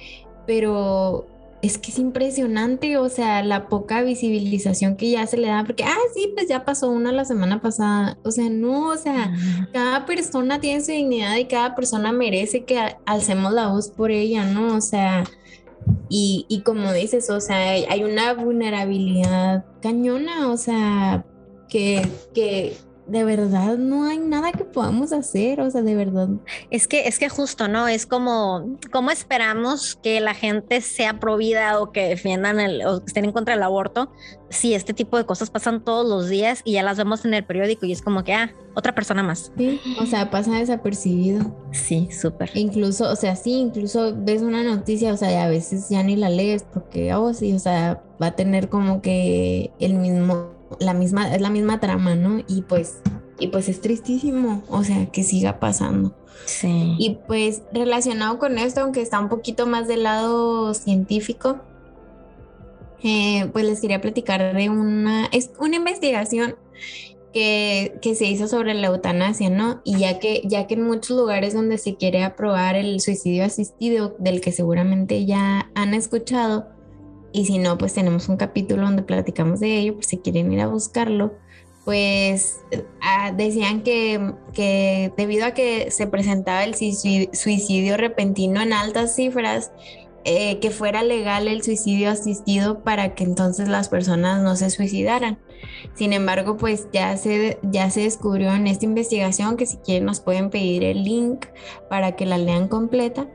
pero 0.48 1.27
es 1.63 1.77
que 1.77 1.91
es 1.91 1.98
impresionante, 1.98 2.98
o 2.98 3.08
sea, 3.08 3.41
la 3.41 3.70
poca 3.70 4.01
visibilización 4.01 4.98
que 4.98 5.10
ya 5.12 5.25
se 5.25 5.38
le 5.38 5.48
da, 5.48 5.63
porque, 5.63 5.86
ah, 5.86 5.98
sí, 6.13 6.29
pues 6.36 6.50
ya 6.50 6.65
pasó 6.65 6.89
una 6.89 7.13
la 7.13 7.24
semana 7.24 7.62
pasada, 7.62 8.17
o 8.24 8.32
sea, 8.32 8.50
no, 8.50 8.89
o 8.89 8.98
sea, 8.98 9.34
cada 9.72 10.05
persona 10.05 10.60
tiene 10.60 10.82
su 10.82 10.91
dignidad 10.91 11.38
y 11.38 11.46
cada 11.46 11.74
persona 11.74 12.12
merece 12.12 12.65
que 12.65 12.77
alcemos 13.05 13.53
la 13.53 13.70
voz 13.70 13.89
por 13.89 14.12
ella, 14.12 14.43
¿no? 14.43 14.75
O 14.75 14.82
sea, 14.82 15.24
y, 16.10 16.46
y 16.50 16.63
como 16.63 16.91
dices, 16.91 17.29
o 17.29 17.39
sea, 17.39 17.58
hay 17.58 18.03
una 18.03 18.34
vulnerabilidad 18.34 19.63
cañona, 19.82 20.51
o 20.51 20.58
sea, 20.58 21.25
que, 21.73 22.07
que 22.35 22.77
de 23.07 23.23
verdad 23.23 23.77
no 23.77 24.05
hay 24.05 24.19
nada 24.19 24.51
que 24.51 24.63
podamos 24.63 25.11
hacer, 25.11 25.59
o 25.59 25.71
sea, 25.71 25.81
de 25.81 25.95
verdad. 25.95 26.29
Es 26.69 26.87
que 26.87 27.07
es 27.07 27.17
que 27.17 27.29
justo, 27.29 27.67
¿no? 27.67 27.87
Es 27.87 28.05
como 28.05 28.77
cómo 28.91 29.09
esperamos 29.09 29.97
que 30.03 30.21
la 30.21 30.35
gente 30.35 30.81
sea 30.81 31.19
provida 31.19 31.79
o 31.81 31.91
que 31.91 32.07
defiendan 32.07 32.59
el 32.59 32.85
o 32.85 32.99
que 32.99 33.07
estén 33.07 33.25
en 33.25 33.31
contra 33.31 33.55
del 33.55 33.63
aborto 33.63 34.11
si 34.49 34.75
este 34.75 34.93
tipo 34.93 35.17
de 35.17 35.25
cosas 35.25 35.49
pasan 35.49 35.83
todos 35.83 36.07
los 36.07 36.29
días 36.29 36.61
y 36.63 36.73
ya 36.73 36.83
las 36.83 36.97
vemos 36.97 37.25
en 37.25 37.33
el 37.33 37.43
periódico 37.43 37.87
y 37.87 37.91
es 37.91 38.03
como 38.03 38.23
que 38.23 38.35
ah, 38.35 38.53
otra 38.75 38.93
persona 38.93 39.23
más. 39.23 39.51
Sí, 39.57 39.81
o 39.99 40.05
sea, 40.05 40.29
pasa 40.29 40.59
desapercibido. 40.59 41.55
Sí, 41.71 42.09
súper. 42.11 42.51
Incluso, 42.53 43.09
o 43.09 43.15
sea, 43.15 43.35
sí, 43.35 43.53
incluso 43.53 44.13
ves 44.15 44.43
una 44.43 44.63
noticia, 44.63 45.11
o 45.11 45.17
sea, 45.17 45.31
y 45.31 45.35
a 45.35 45.47
veces 45.47 45.89
ya 45.89 46.03
ni 46.03 46.15
la 46.15 46.29
lees 46.29 46.63
porque 46.71 47.15
oh, 47.15 47.33
sí, 47.33 47.51
o 47.53 47.59
sea, 47.59 48.03
va 48.21 48.27
a 48.27 48.35
tener 48.35 48.69
como 48.69 49.01
que 49.01 49.71
el 49.79 49.95
mismo 49.95 50.53
la 50.79 50.93
misma, 50.93 51.33
es 51.33 51.41
la 51.41 51.49
misma 51.49 51.79
trama, 51.79 52.15
¿no? 52.15 52.43
Y 52.47 52.63
pues, 52.63 52.97
y 53.39 53.47
pues 53.47 53.69
es 53.69 53.81
tristísimo, 53.81 54.63
o 54.69 54.83
sea, 54.83 55.07
que 55.07 55.23
siga 55.23 55.59
pasando. 55.59 56.15
Sí. 56.45 56.95
Y 56.97 57.17
pues 57.27 57.61
relacionado 57.73 58.39
con 58.39 58.57
esto, 58.57 58.81
aunque 58.81 59.01
está 59.01 59.19
un 59.19 59.29
poquito 59.29 59.65
más 59.65 59.87
del 59.87 60.03
lado 60.03 60.73
científico, 60.73 61.61
eh, 63.03 63.49
pues 63.51 63.65
les 63.65 63.81
quería 63.81 64.01
platicar 64.01 64.55
de 64.55 64.69
una, 64.69 65.25
es 65.31 65.51
una 65.59 65.75
investigación 65.75 66.55
que, 67.33 67.97
que, 68.01 68.15
se 68.15 68.25
hizo 68.25 68.47
sobre 68.47 68.73
la 68.75 68.87
eutanasia, 68.87 69.49
¿no? 69.49 69.81
Y 69.83 69.97
ya 69.97 70.19
que, 70.19 70.41
ya 70.45 70.67
que 70.67 70.75
en 70.75 70.83
muchos 70.83 71.17
lugares 71.17 71.53
donde 71.53 71.77
se 71.77 71.95
quiere 71.95 72.23
aprobar 72.23 72.75
el 72.75 73.01
suicidio 73.01 73.43
asistido, 73.43 74.15
del 74.19 74.39
que 74.39 74.51
seguramente 74.51 75.25
ya 75.25 75.69
han 75.73 75.93
escuchado, 75.95 76.67
y 77.33 77.45
si 77.45 77.57
no, 77.57 77.77
pues 77.77 77.93
tenemos 77.93 78.29
un 78.29 78.37
capítulo 78.37 78.83
donde 78.83 79.01
platicamos 79.01 79.59
de 79.59 79.79
ello, 79.79 79.95
por 79.95 80.05
si 80.05 80.19
quieren 80.19 80.53
ir 80.53 80.61
a 80.61 80.67
buscarlo. 80.67 81.33
Pues 81.83 82.61
ah, 83.01 83.33
decían 83.35 83.81
que, 83.81 84.33
que 84.53 85.11
debido 85.17 85.45
a 85.45 85.51
que 85.51 85.91
se 85.91 86.07
presentaba 86.07 86.63
el 86.63 86.75
suicidio 86.75 87.97
repentino 87.97 88.61
en 88.61 88.71
altas 88.71 89.15
cifras, 89.15 89.71
eh, 90.25 90.59
que 90.59 90.69
fuera 90.69 91.03
legal 91.03 91.49
el 91.49 91.63
suicidio 91.63 92.09
asistido 92.09 92.81
para 92.83 93.13
que 93.13 93.25
entonces 93.25 93.67
las 93.67 93.89
personas 93.89 94.41
no 94.41 94.55
se 94.55 94.69
suicidaran. 94.69 95.37
Sin 95.95 96.13
embargo, 96.13 96.55
pues 96.55 96.87
ya 96.93 97.17
se, 97.17 97.59
ya 97.61 97.89
se 97.89 98.01
descubrió 98.01 98.53
en 98.53 98.67
esta 98.67 98.85
investigación 98.85 99.57
que 99.57 99.65
si 99.65 99.77
quieren 99.77 100.05
nos 100.05 100.21
pueden 100.21 100.49
pedir 100.49 100.85
el 100.85 101.03
link 101.03 101.47
para 101.89 102.15
que 102.15 102.25
la 102.25 102.37
lean 102.37 102.69
completa. 102.69 103.27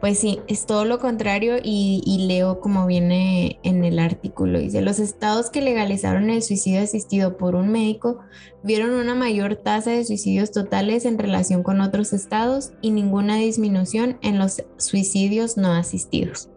Pues 0.00 0.18
sí, 0.18 0.40
es 0.48 0.64
todo 0.64 0.86
lo 0.86 0.98
contrario 0.98 1.56
y, 1.62 2.02
y 2.06 2.26
leo 2.26 2.60
como 2.60 2.86
viene 2.86 3.60
en 3.62 3.84
el 3.84 3.98
artículo. 3.98 4.58
Dice, 4.58 4.80
los 4.80 4.98
estados 4.98 5.50
que 5.50 5.60
legalizaron 5.60 6.30
el 6.30 6.42
suicidio 6.42 6.80
asistido 6.80 7.36
por 7.36 7.54
un 7.54 7.70
médico 7.70 8.20
vieron 8.62 8.92
una 8.92 9.14
mayor 9.14 9.56
tasa 9.56 9.90
de 9.90 10.04
suicidios 10.06 10.52
totales 10.52 11.04
en 11.04 11.18
relación 11.18 11.62
con 11.62 11.82
otros 11.82 12.14
estados 12.14 12.72
y 12.80 12.92
ninguna 12.92 13.36
disminución 13.36 14.18
en 14.22 14.38
los 14.38 14.64
suicidios 14.78 15.58
no 15.58 15.72
asistidos. 15.72 16.48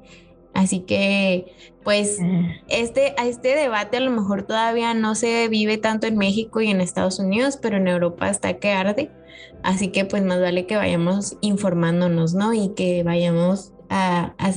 Así 0.53 0.81
que, 0.81 1.47
pues, 1.83 2.19
este, 2.67 3.13
a 3.17 3.25
este 3.25 3.55
debate 3.55 3.97
a 3.97 3.99
lo 3.99 4.11
mejor 4.11 4.43
todavía 4.43 4.93
no 4.93 5.15
se 5.15 5.47
vive 5.47 5.77
tanto 5.77 6.07
en 6.07 6.17
México 6.17 6.61
y 6.61 6.69
en 6.69 6.81
Estados 6.81 7.19
Unidos, 7.19 7.57
pero 7.61 7.77
en 7.77 7.87
Europa 7.87 8.29
está 8.29 8.55
que 8.59 8.71
arde. 8.71 9.11
Así 9.63 9.89
que, 9.89 10.05
pues, 10.05 10.23
más 10.23 10.39
vale 10.39 10.65
que 10.65 10.75
vayamos 10.75 11.37
informándonos, 11.41 12.33
¿no? 12.33 12.53
Y 12.53 12.69
que 12.69 13.03
vayamos 13.03 13.73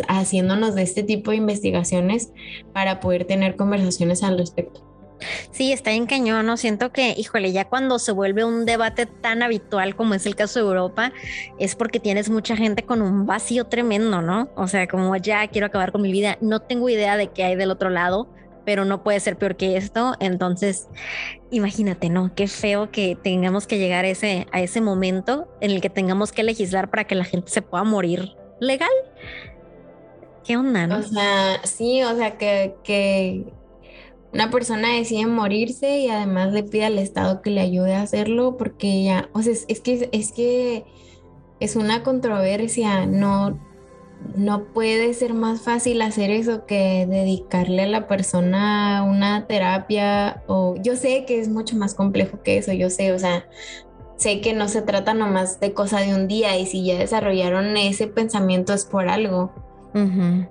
haciéndonos 0.09 0.75
de 0.75 0.83
este 0.83 1.02
tipo 1.02 1.30
de 1.30 1.37
investigaciones 1.37 2.33
para 2.73 3.00
poder 3.00 3.26
tener 3.26 3.56
conversaciones 3.56 4.23
al 4.23 4.38
respecto. 4.38 4.86
Sí, 5.51 5.73
está 5.73 5.93
en 5.93 6.07
cañón, 6.07 6.47
¿no? 6.47 6.57
Siento 6.57 6.93
que, 6.93 7.15
híjole, 7.17 7.53
ya 7.53 7.67
cuando 7.67 7.99
se 7.99 8.13
vuelve 8.13 8.45
un 8.45 8.65
debate 8.67 9.07
tan 9.07 9.43
habitual 9.43 9.97
como 9.97 10.15
es 10.15 10.27
el 10.27 10.37
caso 10.37 10.61
de 10.61 10.67
Europa, 10.67 11.13
es 11.59 11.75
porque 11.75 12.01
tienes 12.01 12.29
mucha 12.29 12.57
gente 12.57 12.85
con 12.85 13.03
un 13.03 13.27
vacío 13.27 13.65
tremendo, 13.65 14.23
¿no? 14.23 14.51
O 14.57 14.69
sea, 14.69 14.87
como 14.87 15.17
ya 15.17 15.47
quiero 15.49 15.67
acabar 15.67 15.93
con 15.93 16.03
mi 16.03 16.13
vida, 16.13 16.37
no 16.41 16.61
tengo 16.61 16.89
idea 16.89 17.17
de 17.17 17.29
qué 17.29 17.45
hay 17.45 17.57
del 17.57 17.71
otro 17.71 17.91
lado, 17.91 18.29
pero 18.65 18.85
no 18.85 19.03
puede 19.03 19.21
ser 19.21 19.39
peor 19.39 19.57
que 19.57 19.77
esto. 19.77 20.15
Entonces, 20.21 20.89
imagínate, 21.51 22.11
¿no? 22.11 22.35
Qué 22.35 22.49
feo 22.49 22.91
que 22.91 23.17
tengamos 23.17 23.67
que 23.67 23.79
llegar 23.79 24.05
a 24.05 24.09
ese, 24.09 24.47
a 24.53 24.61
ese 24.61 24.81
momento 24.81 25.49
en 25.61 25.71
el 25.71 25.81
que 25.81 25.89
tengamos 25.89 26.33
que 26.33 26.43
legislar 26.43 26.91
para 26.91 27.05
que 27.05 27.15
la 27.15 27.25
gente 27.25 27.51
se 27.51 27.63
pueda 27.63 27.85
morir 27.85 28.37
legal. 28.61 28.91
¿Qué 30.45 30.57
onda, 30.57 30.87
no? 30.87 30.99
O 30.99 31.03
sea, 31.03 31.61
sí, 31.65 32.03
o 32.03 32.15
sea, 32.17 32.37
que, 32.39 32.75
que 32.85 33.53
una 34.37 34.50
persona 34.50 34.93
decide 34.93 35.26
morirse 35.26 35.99
y 35.99 36.11
además 36.11 36.52
le 36.52 36.62
pide 36.62 36.85
al 36.85 36.99
Estado 36.99 37.40
que 37.40 37.50
le 37.50 37.62
ayude 37.62 37.95
a 37.95 38.02
hacerlo 38.02 38.59
porque 38.59 39.02
ya, 39.02 39.31
o 39.33 39.40
sea, 39.40 39.55
es, 39.55 39.81
que 39.81 40.11
es 40.12 40.33
que 40.33 40.85
es 41.59 41.75
una 41.75 42.02
controversia, 42.02 43.07
no 43.07 43.59
no 44.35 44.64
puede 44.64 45.14
ser 45.14 45.35
más 45.35 45.62
fácil 45.62 46.02
hacer 46.02 46.31
eso 46.31 46.66
que 46.66 47.07
dedicarle 47.07 47.83
a 47.83 47.87
la 47.87 48.09
persona 48.09 49.05
una 49.09 49.47
terapia 49.47 50.43
o 50.47 50.75
yo 50.83 50.97
sé 50.97 51.25
que 51.26 51.40
es 51.40 51.49
mucho 51.49 51.76
más 51.76 51.95
complejo 51.95 52.43
que 52.43 52.59
eso, 52.59 52.73
yo 52.73 52.90
sé, 52.90 53.12
o 53.12 53.19
sea, 53.19 53.47
sé 54.16 54.43
que 54.43 54.52
no 54.52 54.69
se 54.69 54.83
trata 54.83 55.14
nomás 55.14 55.61
de 55.61 55.73
cosa 55.73 56.00
de 56.00 56.14
un 56.14 56.28
día 56.28 56.59
y 56.59 56.66
si 56.66 56.85
ya 56.85 56.99
desarrollaron 56.99 57.76
ese 57.78 58.07
pensamiento 58.07 58.75
es 58.75 58.85
por 58.85 59.09
algo. 59.09 59.52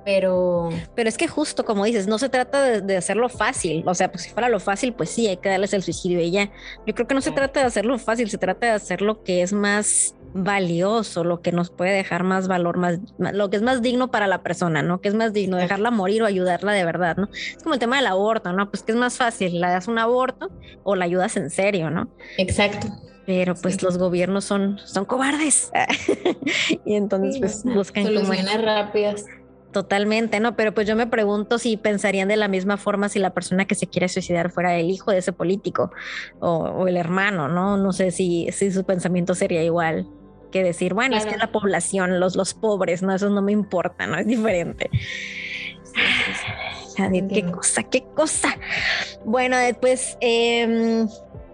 Pero... 0.03 0.69
Pero 0.95 1.09
es 1.09 1.17
que 1.17 1.27
justo 1.27 1.65
como 1.65 1.85
dices, 1.85 2.07
no 2.07 2.17
se 2.17 2.29
trata 2.29 2.81
de, 2.81 2.97
hacerlo 2.97 3.29
fácil. 3.29 3.83
O 3.85 3.93
sea, 3.93 4.11
pues 4.11 4.23
si 4.23 4.29
fuera 4.29 4.49
lo 4.49 4.59
fácil, 4.59 4.93
pues 4.93 5.09
sí, 5.09 5.27
hay 5.27 5.37
que 5.37 5.49
darles 5.49 5.73
el 5.73 5.83
suicidio 5.83 6.21
y 6.21 6.31
ya. 6.31 6.51
Yo 6.85 6.93
creo 6.95 7.07
que 7.07 7.15
no 7.15 7.21
se 7.21 7.31
trata 7.31 7.59
de 7.59 7.65
hacerlo 7.65 7.97
fácil, 7.99 8.29
se 8.29 8.37
trata 8.37 8.67
de 8.67 8.73
hacer 8.73 9.01
lo 9.01 9.23
que 9.23 9.41
es 9.41 9.53
más 9.53 10.15
valioso, 10.33 11.23
lo 11.23 11.41
que 11.41 11.53
nos 11.53 11.69
puede 11.69 11.91
dejar 11.91 12.23
más 12.23 12.49
valor, 12.49 12.77
más, 12.77 12.99
lo 13.17 13.49
que 13.49 13.55
es 13.55 13.61
más 13.61 13.81
digno 13.81 14.11
para 14.11 14.27
la 14.27 14.43
persona, 14.43 14.81
¿no? 14.81 14.99
Que 14.99 15.07
es 15.07 15.15
más 15.15 15.31
digno, 15.31 15.55
dejarla 15.55 15.91
morir 15.91 16.23
o 16.23 16.25
ayudarla 16.25 16.73
de 16.73 16.83
verdad, 16.83 17.15
¿no? 17.15 17.29
Es 17.31 17.63
como 17.63 17.73
el 17.73 17.79
tema 17.79 17.95
del 17.95 18.07
aborto, 18.07 18.51
¿no? 18.51 18.69
Pues 18.69 18.83
que 18.83 18.91
es 18.91 18.97
más 18.97 19.15
fácil, 19.15 19.61
la 19.61 19.69
das 19.69 19.87
un 19.87 19.97
aborto 19.97 20.51
o 20.83 20.95
la 20.95 21.05
ayudas 21.05 21.37
en 21.37 21.49
serio, 21.49 21.89
¿no? 21.89 22.09
Exacto. 22.37 22.87
Pero 23.25 23.55
pues 23.55 23.81
los 23.81 23.97
gobiernos 23.97 24.45
son, 24.45 24.79
son 24.85 25.05
cobardes. 25.05 25.71
y 26.85 26.95
entonces 26.95 27.39
pues 27.39 27.63
buscan 27.63 28.05
soluciones 28.05 28.61
rápidas. 28.61 29.25
Totalmente, 29.75 30.39
¿no? 30.39 30.55
Pero 30.55 30.73
pues 30.73 30.87
yo 30.87 30.95
me 30.95 31.05
pregunto 31.05 31.59
si 31.59 31.75
pensarían 31.75 32.29
de 32.29 32.37
la 32.37 32.47
misma 32.47 32.77
forma 32.77 33.09
si 33.09 33.19
la 33.19 33.33
persona 33.33 33.65
que 33.65 33.75
se 33.75 33.87
quiere 33.87 34.07
suicidar 34.07 34.49
fuera 34.49 34.77
el 34.77 34.89
hijo 34.89 35.11
de 35.11 35.17
ese 35.17 35.33
político 35.33 35.91
o, 36.39 36.87
el 36.87 36.95
hermano, 36.95 37.49
¿no? 37.49 37.75
No 37.75 37.91
sé 37.91 38.11
si, 38.11 38.47
si 38.53 38.71
su 38.71 38.85
pensamiento 38.85 39.35
sería 39.35 39.63
igual 39.63 40.07
que 40.49 40.63
decir, 40.63 40.93
bueno, 40.93 41.17
es 41.17 41.25
que 41.25 41.35
la 41.35 41.51
población, 41.51 42.21
los, 42.21 42.37
los 42.37 42.53
pobres, 42.53 43.01
¿no? 43.01 43.13
Eso 43.13 43.29
no 43.29 43.41
me 43.41 43.51
importa, 43.51 44.07
¿no? 44.07 44.17
Es 44.17 44.25
diferente. 44.25 44.89
qué 46.95 47.51
cosa, 47.51 47.83
qué 47.83 48.05
cosa. 48.15 48.57
Bueno, 49.25 49.57
después, 49.57 50.17
eh, 50.21 51.05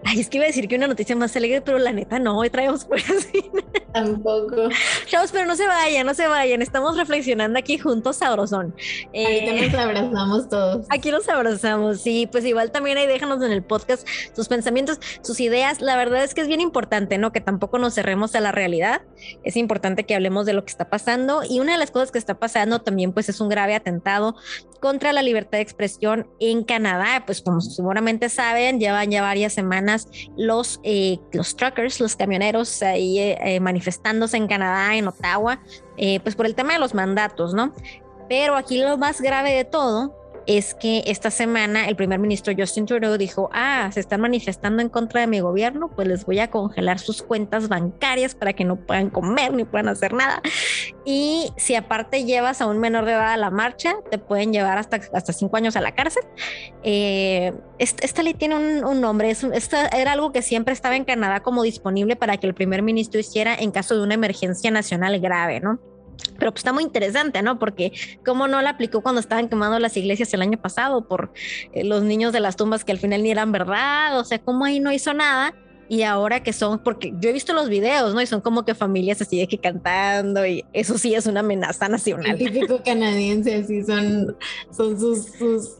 Ay, 0.04 0.20
es 0.20 0.28
que 0.28 0.38
iba 0.38 0.44
a 0.44 0.48
decir 0.48 0.66
que 0.66 0.76
una 0.76 0.88
noticia 0.88 1.14
más 1.14 1.34
alegre, 1.36 1.60
pero 1.60 1.78
la 1.78 1.92
neta 1.92 2.18
no, 2.18 2.38
hoy 2.38 2.50
traemos 2.50 2.84
por 2.84 2.98
así. 2.98 3.50
Tampoco. 3.92 4.68
Chavos, 5.06 5.30
pero 5.32 5.46
no 5.46 5.54
se 5.54 5.66
vayan, 5.66 6.06
no 6.06 6.14
se 6.14 6.26
vayan. 6.26 6.62
Estamos 6.62 6.96
reflexionando 6.96 7.58
aquí 7.58 7.78
juntos, 7.78 8.16
sabrosón. 8.16 8.74
Eh, 9.12 9.68
nos 9.70 9.74
abrazamos 9.74 10.48
todos. 10.48 10.86
Aquí 10.88 11.10
nos 11.10 11.28
abrazamos, 11.28 12.00
sí. 12.00 12.26
Pues 12.30 12.44
igual 12.46 12.72
también 12.72 12.96
ahí 12.96 13.06
déjanos 13.06 13.42
en 13.42 13.52
el 13.52 13.62
podcast 13.62 14.08
sus 14.34 14.48
pensamientos, 14.48 14.98
sus 15.22 15.40
ideas. 15.40 15.82
La 15.82 15.96
verdad 15.96 16.24
es 16.24 16.32
que 16.34 16.40
es 16.40 16.48
bien 16.48 16.62
importante, 16.62 17.18
¿no? 17.18 17.32
Que 17.32 17.42
tampoco 17.42 17.78
nos 17.78 17.94
cerremos 17.94 18.34
a 18.34 18.40
la 18.40 18.50
realidad. 18.50 19.02
Es 19.44 19.56
importante 19.56 20.04
que 20.04 20.14
hablemos 20.14 20.46
de 20.46 20.54
lo 20.54 20.64
que 20.64 20.70
está 20.70 20.88
pasando. 20.88 21.42
Y 21.48 21.60
una 21.60 21.72
de 21.72 21.78
las 21.78 21.90
cosas 21.90 22.10
que 22.10 22.18
está 22.18 22.38
pasando 22.38 22.80
también, 22.80 23.12
pues, 23.12 23.28
es 23.28 23.40
un 23.40 23.50
grave 23.50 23.74
atentado 23.74 24.36
contra 24.80 25.12
la 25.12 25.22
libertad 25.22 25.58
de 25.58 25.62
expresión 25.62 26.28
en 26.40 26.64
Canadá. 26.64 27.24
Pues, 27.26 27.42
como 27.42 27.60
seguramente 27.60 28.30
saben, 28.30 28.80
llevan 28.80 29.10
ya 29.10 29.20
varias 29.20 29.52
semanas 29.52 29.91
los, 30.36 30.80
eh, 30.82 31.18
los 31.32 31.56
truckers, 31.56 32.00
los 32.00 32.16
camioneros 32.16 32.82
ahí 32.82 33.18
eh, 33.18 33.38
eh, 33.40 33.60
manifestándose 33.60 34.36
en 34.36 34.46
Canadá, 34.46 34.94
en 34.96 35.08
Ottawa, 35.08 35.60
pues 36.22 36.34
por 36.34 36.46
el 36.46 36.54
tema 36.54 36.74
de 36.74 36.78
los 36.78 36.94
mandatos, 36.94 37.54
¿no? 37.54 37.72
Pero 38.28 38.56
aquí 38.56 38.78
lo 38.78 38.96
más 38.96 39.20
grave 39.20 39.52
de 39.52 39.64
todo 39.64 40.21
es 40.46 40.74
que 40.74 41.02
esta 41.06 41.30
semana 41.30 41.88
el 41.88 41.96
primer 41.96 42.18
ministro 42.18 42.52
Justin 42.56 42.86
Trudeau 42.86 43.16
dijo, 43.16 43.48
ah, 43.52 43.90
se 43.92 44.00
están 44.00 44.20
manifestando 44.20 44.82
en 44.82 44.88
contra 44.88 45.20
de 45.20 45.26
mi 45.26 45.40
gobierno, 45.40 45.90
pues 45.94 46.08
les 46.08 46.24
voy 46.24 46.38
a 46.38 46.50
congelar 46.50 46.98
sus 46.98 47.22
cuentas 47.22 47.68
bancarias 47.68 48.34
para 48.34 48.52
que 48.52 48.64
no 48.64 48.76
puedan 48.76 49.10
comer 49.10 49.52
ni 49.52 49.64
puedan 49.64 49.88
hacer 49.88 50.12
nada. 50.12 50.42
Y 51.04 51.52
si 51.56 51.74
aparte 51.74 52.24
llevas 52.24 52.60
a 52.60 52.66
un 52.66 52.78
menor 52.78 53.04
de 53.04 53.12
edad 53.12 53.32
a 53.32 53.36
la 53.36 53.50
marcha, 53.50 53.94
te 54.10 54.18
pueden 54.18 54.52
llevar 54.52 54.78
hasta, 54.78 55.00
hasta 55.12 55.32
cinco 55.32 55.56
años 55.56 55.76
a 55.76 55.80
la 55.80 55.94
cárcel. 55.94 56.22
Eh, 56.82 57.52
esta, 57.78 58.22
ley 58.22 58.34
tiene 58.34 58.56
un, 58.56 59.00
nombre, 59.00 59.30
es 59.30 59.42
esta 59.44 59.88
era 59.88 60.12
algo 60.12 60.32
que 60.32 60.42
siempre 60.42 60.72
estaba 60.72 60.96
en 60.96 61.04
Canadá 61.04 61.40
como 61.40 61.62
disponible 61.62 62.16
para 62.16 62.36
que 62.36 62.46
el 62.46 62.54
primer 62.54 62.82
ministro 62.82 63.20
hiciera 63.20 63.54
en 63.54 63.70
caso 63.70 63.96
de 63.96 64.02
una 64.02 64.14
emergencia 64.14 64.70
nacional 64.70 65.18
grave, 65.20 65.60
¿no? 65.60 65.80
Pero 66.38 66.52
pues 66.52 66.60
está 66.60 66.72
muy 66.72 66.84
interesante, 66.84 67.42
¿no? 67.42 67.58
Porque 67.58 67.92
cómo 68.24 68.48
no 68.48 68.60
la 68.62 68.70
aplicó 68.70 69.02
cuando 69.02 69.20
estaban 69.20 69.48
quemando 69.48 69.78
las 69.78 69.96
iglesias 69.96 70.32
el 70.34 70.42
año 70.42 70.58
pasado 70.60 71.06
por 71.06 71.32
eh, 71.72 71.84
los 71.84 72.02
niños 72.02 72.32
de 72.32 72.40
las 72.40 72.56
tumbas 72.56 72.84
que 72.84 72.92
al 72.92 72.98
final 72.98 73.22
ni 73.22 73.30
eran 73.30 73.52
verdad, 73.52 74.18
o 74.18 74.24
sea, 74.24 74.38
cómo 74.38 74.64
ahí 74.64 74.80
no 74.80 74.92
hizo 74.92 75.14
nada 75.14 75.54
y 75.92 76.04
ahora 76.04 76.42
que 76.42 76.54
son, 76.54 76.78
porque 76.82 77.12
yo 77.20 77.28
he 77.28 77.34
visto 77.34 77.52
los 77.52 77.68
videos, 77.68 78.14
¿no? 78.14 78.22
Y 78.22 78.26
son 78.26 78.40
como 78.40 78.64
que 78.64 78.74
familias 78.74 79.20
así 79.20 79.38
de 79.38 79.46
que 79.46 79.58
cantando 79.58 80.46
y 80.46 80.64
eso 80.72 80.96
sí 80.96 81.14
es 81.14 81.26
una 81.26 81.40
amenaza 81.40 81.86
nacional. 81.86 82.30
El 82.30 82.50
típico 82.50 82.82
canadiense, 82.82 83.56
así 83.56 83.84
son, 83.84 84.34
son 84.74 84.98
sus, 84.98 85.26
sus 85.32 85.76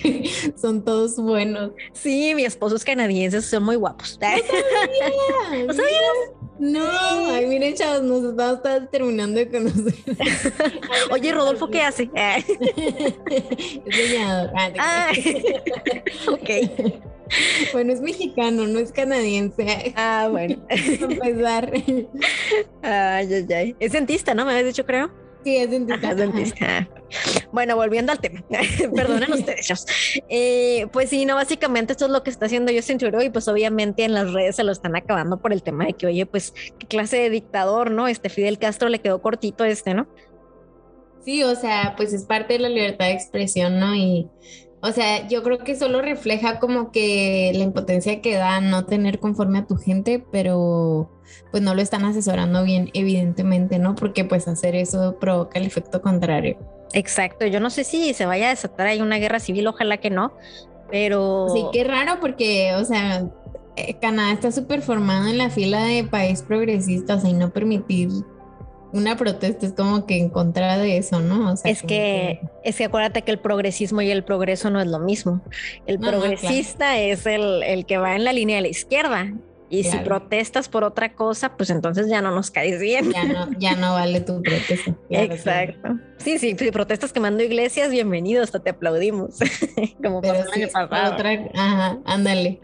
son 0.56 0.82
todos 0.82 1.16
buenos. 1.16 1.72
Sí, 1.92 2.34
mi 2.34 2.46
esposo 2.46 2.76
es 2.76 2.84
canadiense, 2.84 3.42
son 3.42 3.64
muy 3.64 3.76
guapos. 3.76 4.18
¿No 4.22 5.74
No, 5.74 5.82
ay, 6.60 7.46
miren, 7.46 7.74
chavos, 7.74 8.02
nos 8.02 8.24
estamos 8.24 8.90
terminando 8.90 9.38
de 9.38 9.48
conocer. 9.48 9.94
Oye, 11.10 11.32
Rodolfo, 11.32 11.68
¿qué 11.68 11.82
hace? 11.82 12.10
es 13.86 13.96
leñador. 13.96 14.50
Ah, 14.78 15.10
ok. 16.32 16.50
Bueno, 17.72 17.92
es 17.92 18.00
mexicano, 18.00 18.66
no 18.66 18.78
es 18.78 18.92
canadiense. 18.92 19.92
Ah, 19.96 20.28
bueno. 20.30 20.56
empezar. 20.68 21.72
Ay, 22.82 23.34
ay, 23.34 23.46
ay. 23.54 23.76
Es 23.78 23.92
dentista, 23.92 24.34
¿no? 24.34 24.44
Me 24.44 24.52
habías 24.52 24.66
dicho, 24.66 24.84
creo. 24.84 25.19
Sí, 25.44 25.56
es 25.56 25.70
dentista. 25.70 26.88
Bueno, 27.50 27.74
volviendo 27.76 28.12
al 28.12 28.20
tema. 28.20 28.44
Perdonen 28.94 29.32
ustedes, 29.32 29.86
eh, 30.28 30.86
pues 30.92 31.10
sí, 31.10 31.24
no, 31.24 31.34
básicamente 31.34 31.92
esto 31.92 32.04
es 32.04 32.10
lo 32.10 32.22
que 32.22 32.30
está 32.30 32.46
haciendo 32.46 32.72
Justin 32.72 32.98
Trudeau 32.98 33.22
y 33.22 33.30
pues 33.30 33.48
obviamente 33.48 34.04
en 34.04 34.14
las 34.14 34.32
redes 34.32 34.56
se 34.56 34.64
lo 34.64 34.72
están 34.72 34.96
acabando 34.96 35.38
por 35.38 35.52
el 35.52 35.62
tema 35.62 35.86
de 35.86 35.94
que, 35.94 36.06
oye, 36.06 36.26
pues 36.26 36.52
qué 36.78 36.86
clase 36.86 37.16
de 37.16 37.30
dictador, 37.30 37.90
¿no? 37.90 38.06
Este 38.06 38.28
Fidel 38.28 38.58
Castro 38.58 38.88
le 38.88 39.00
quedó 39.00 39.22
cortito 39.22 39.64
este, 39.64 39.94
¿no? 39.94 40.08
Sí, 41.24 41.42
o 41.42 41.54
sea, 41.54 41.94
pues 41.96 42.12
es 42.12 42.24
parte 42.24 42.54
de 42.54 42.60
la 42.60 42.68
libertad 42.68 43.06
de 43.06 43.12
expresión, 43.12 43.78
¿no? 43.78 43.94
Y 43.94 44.28
o 44.82 44.92
sea, 44.92 45.28
yo 45.28 45.42
creo 45.42 45.58
que 45.58 45.76
solo 45.76 46.00
refleja 46.00 46.58
como 46.58 46.90
que 46.90 47.52
la 47.54 47.64
impotencia 47.64 48.22
que 48.22 48.36
da 48.36 48.60
no 48.60 48.86
tener 48.86 49.18
conforme 49.18 49.58
a 49.58 49.66
tu 49.66 49.76
gente, 49.76 50.24
pero 50.32 51.10
pues 51.50 51.62
no 51.62 51.74
lo 51.74 51.82
están 51.82 52.04
asesorando 52.04 52.64
bien, 52.64 52.90
evidentemente, 52.94 53.78
¿no? 53.78 53.94
Porque 53.94 54.24
pues 54.24 54.48
hacer 54.48 54.74
eso 54.74 55.16
provoca 55.20 55.58
el 55.58 55.66
efecto 55.66 56.00
contrario. 56.00 56.56
Exacto, 56.92 57.46
yo 57.46 57.60
no 57.60 57.70
sé 57.70 57.84
si 57.84 58.14
se 58.14 58.26
vaya 58.26 58.46
a 58.46 58.50
desatar 58.50 58.86
ahí 58.86 59.00
una 59.00 59.18
guerra 59.18 59.38
civil, 59.38 59.66
ojalá 59.66 59.98
que 59.98 60.10
no, 60.10 60.32
pero... 60.90 61.48
Sí, 61.54 61.64
qué 61.72 61.84
raro 61.84 62.18
porque, 62.20 62.74
o 62.74 62.84
sea, 62.84 63.28
eh, 63.76 63.94
Canadá 64.00 64.32
está 64.32 64.50
súper 64.50 64.82
formado 64.82 65.28
en 65.28 65.38
la 65.38 65.50
fila 65.50 65.84
de 65.84 66.04
país 66.04 66.42
progresista, 66.42 67.16
o 67.16 67.20
sea, 67.20 67.30
y 67.30 67.34
no 67.34 67.50
permitir 67.50 68.08
una 68.92 69.16
protesta 69.16 69.66
es 69.66 69.72
como 69.72 70.06
que 70.06 70.16
en 70.16 70.30
contra 70.30 70.78
de 70.78 70.96
eso, 70.96 71.20
¿no? 71.20 71.54
es 71.64 71.82
que, 71.82 72.40
es 72.64 72.76
que 72.76 72.84
acuérdate 72.84 73.22
que 73.22 73.30
el 73.30 73.38
progresismo 73.38 74.02
y 74.02 74.10
el 74.10 74.24
progreso 74.24 74.70
no 74.70 74.80
es 74.80 74.88
lo 74.88 74.98
mismo. 74.98 75.42
El 75.86 75.98
progresista 75.98 76.98
es 76.98 77.26
el, 77.26 77.84
que 77.86 77.98
va 77.98 78.16
en 78.16 78.24
la 78.24 78.32
línea 78.32 78.56
de 78.56 78.62
la 78.62 78.68
izquierda. 78.68 79.32
Y 79.72 79.84
si 79.84 79.96
protestas 79.98 80.68
por 80.68 80.82
otra 80.82 81.14
cosa, 81.14 81.56
pues 81.56 81.70
entonces 81.70 82.08
ya 82.08 82.20
no 82.20 82.32
nos 82.32 82.50
caes 82.50 82.80
bien. 82.80 83.12
Ya 83.12 83.22
no, 83.22 83.48
ya 83.58 83.76
no 83.76 83.92
vale 83.92 84.20
tu 84.20 84.42
protesta. 84.42 84.96
Exacto. 85.10 85.90
Sí, 86.18 86.40
sí, 86.40 86.56
si 86.58 86.72
protestas 86.72 87.12
quemando 87.12 87.44
iglesias, 87.44 87.90
bienvenido, 87.90 88.42
hasta 88.42 88.58
te 88.58 88.70
aplaudimos. 88.70 89.38
Como 90.02 90.20
Pero 90.22 90.40
Otra, 90.74 91.50
ajá, 91.54 91.98
ándale. 92.04 92.60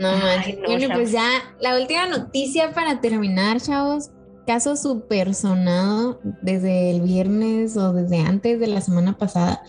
No 0.00 0.16
manches. 0.16 0.58
bueno, 0.66 0.88
pues 0.92 1.12
ya 1.12 1.28
la 1.60 1.78
última 1.80 2.08
noticia 2.08 2.72
para 2.72 3.00
terminar, 3.00 3.60
chavos 3.60 4.10
caso 4.46 4.76
súper 4.76 5.34
sonado 5.34 6.20
desde 6.42 6.90
el 6.90 7.00
viernes 7.00 7.76
o 7.76 7.92
desde 7.92 8.18
antes 8.18 8.58
de 8.60 8.66
la 8.66 8.80
semana 8.80 9.16
pasada, 9.16 9.62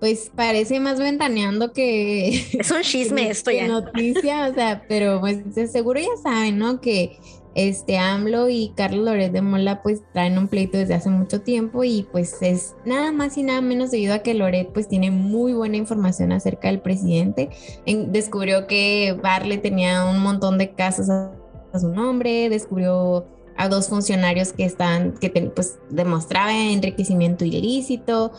pues 0.00 0.30
parece 0.34 0.80
más 0.80 0.98
ventaneando 0.98 1.72
que... 1.72 2.44
Es 2.58 2.70
un 2.70 2.82
chisme 2.82 3.30
esto 3.30 3.50
ya. 3.50 3.66
Noticia, 3.66 4.48
o 4.48 4.54
sea, 4.54 4.84
pero 4.88 5.20
pues 5.20 5.38
seguro 5.70 6.00
ya 6.00 6.16
saben, 6.22 6.58
¿no? 6.58 6.80
Que 6.80 7.18
este 7.54 7.98
AMLO 7.98 8.48
y 8.48 8.72
Carlos 8.76 9.04
Loret 9.04 9.32
de 9.32 9.42
Mola 9.42 9.82
pues 9.82 10.02
traen 10.12 10.38
un 10.38 10.46
pleito 10.46 10.78
desde 10.78 10.94
hace 10.94 11.10
mucho 11.10 11.40
tiempo 11.40 11.82
y 11.82 12.06
pues 12.12 12.40
es 12.40 12.76
nada 12.84 13.10
más 13.10 13.36
y 13.36 13.42
nada 13.42 13.60
menos 13.60 13.90
debido 13.90 14.14
a 14.14 14.20
que 14.20 14.34
Loret 14.34 14.72
pues 14.72 14.86
tiene 14.86 15.10
muy 15.10 15.54
buena 15.54 15.76
información 15.76 16.30
acerca 16.30 16.68
del 16.68 16.80
presidente. 16.80 17.50
descubrió 17.86 18.66
que 18.66 19.18
Barley 19.20 19.58
tenía 19.58 20.04
un 20.04 20.20
montón 20.20 20.58
de 20.58 20.72
casos 20.74 21.10
a 21.10 21.32
su 21.78 21.88
nombre, 21.88 22.48
descubrió 22.48 23.26
a 23.58 23.68
dos 23.68 23.88
funcionarios 23.88 24.52
que 24.52 24.64
están, 24.64 25.12
que 25.12 25.28
pues 25.54 25.78
demostraban 25.90 26.54
enriquecimiento 26.54 27.44
ilícito 27.44 28.32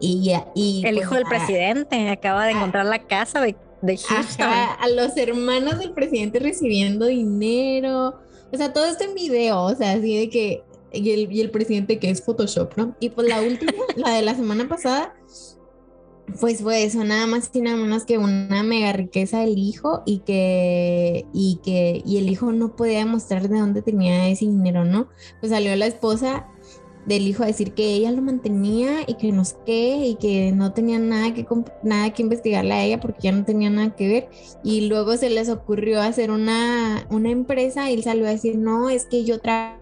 y, 0.00 0.32
y 0.54 0.84
el 0.84 0.94
pues, 0.94 1.06
hijo 1.06 1.14
del 1.14 1.24
presidente 1.24 2.08
acaba 2.10 2.46
de 2.46 2.52
encontrar 2.52 2.86
la 2.86 3.06
casa 3.06 3.40
de, 3.40 3.54
de 3.82 3.98
Houston. 3.98 4.48
a 4.48 4.88
los 4.88 5.16
hermanos 5.16 5.78
del 5.78 5.92
presidente 5.92 6.38
recibiendo 6.40 7.06
dinero, 7.06 8.18
o 8.52 8.56
sea, 8.56 8.72
todo 8.72 8.86
esto 8.86 9.04
en 9.04 9.14
video, 9.14 9.62
o 9.62 9.74
sea, 9.74 9.92
así 9.92 10.18
de 10.18 10.28
que, 10.28 10.62
y 10.92 11.10
el, 11.10 11.32
y 11.32 11.40
el 11.40 11.50
presidente 11.50 11.98
que 11.98 12.10
es 12.10 12.22
Photoshop, 12.22 12.76
¿no? 12.76 12.96
Y 13.00 13.10
pues 13.10 13.28
la 13.28 13.40
última, 13.40 13.72
la 13.96 14.10
de 14.10 14.22
la 14.22 14.34
semana 14.34 14.68
pasada, 14.68 15.14
pues 16.40 16.62
fue 16.62 16.84
eso, 16.84 17.04
nada 17.04 17.26
más 17.26 17.50
y 17.52 17.60
nada 17.60 17.76
menos 17.76 18.04
que 18.04 18.18
una 18.18 18.62
mega 18.62 18.92
riqueza 18.92 19.40
del 19.40 19.58
hijo 19.58 20.02
y 20.06 20.20
que, 20.20 21.26
y 21.32 21.60
que, 21.62 22.02
y 22.04 22.18
el 22.18 22.30
hijo 22.30 22.52
no 22.52 22.74
podía 22.74 22.98
demostrar 22.98 23.48
de 23.48 23.58
dónde 23.58 23.82
tenía 23.82 24.28
ese 24.28 24.46
dinero, 24.46 24.84
¿no? 24.84 25.08
Pues 25.40 25.50
salió 25.50 25.74
la 25.76 25.86
esposa 25.86 26.48
del 27.06 27.26
hijo 27.26 27.42
a 27.42 27.46
decir 27.46 27.74
que 27.74 27.94
ella 27.94 28.12
lo 28.12 28.22
mantenía 28.22 29.02
y 29.06 29.14
que 29.14 29.32
no 29.32 29.42
qué 29.66 30.06
y 30.06 30.14
que 30.16 30.52
no 30.52 30.72
tenía 30.72 30.98
nada 31.00 31.34
que 31.34 31.46
nada 31.82 32.10
que 32.10 32.22
investigarle 32.22 32.72
a 32.72 32.84
ella 32.84 33.00
porque 33.00 33.22
ya 33.22 33.32
no 33.32 33.44
tenía 33.44 33.70
nada 33.70 33.96
que 33.96 34.08
ver 34.08 34.28
y 34.62 34.82
luego 34.82 35.16
se 35.16 35.28
les 35.28 35.48
ocurrió 35.48 36.00
hacer 36.00 36.30
una, 36.30 37.04
una 37.10 37.30
empresa 37.30 37.90
y 37.90 37.94
él 37.94 38.04
salió 38.04 38.26
a 38.26 38.30
decir 38.30 38.56
no 38.56 38.88
es 38.88 39.06
que 39.06 39.24
yo 39.24 39.40
trabajo 39.40 39.80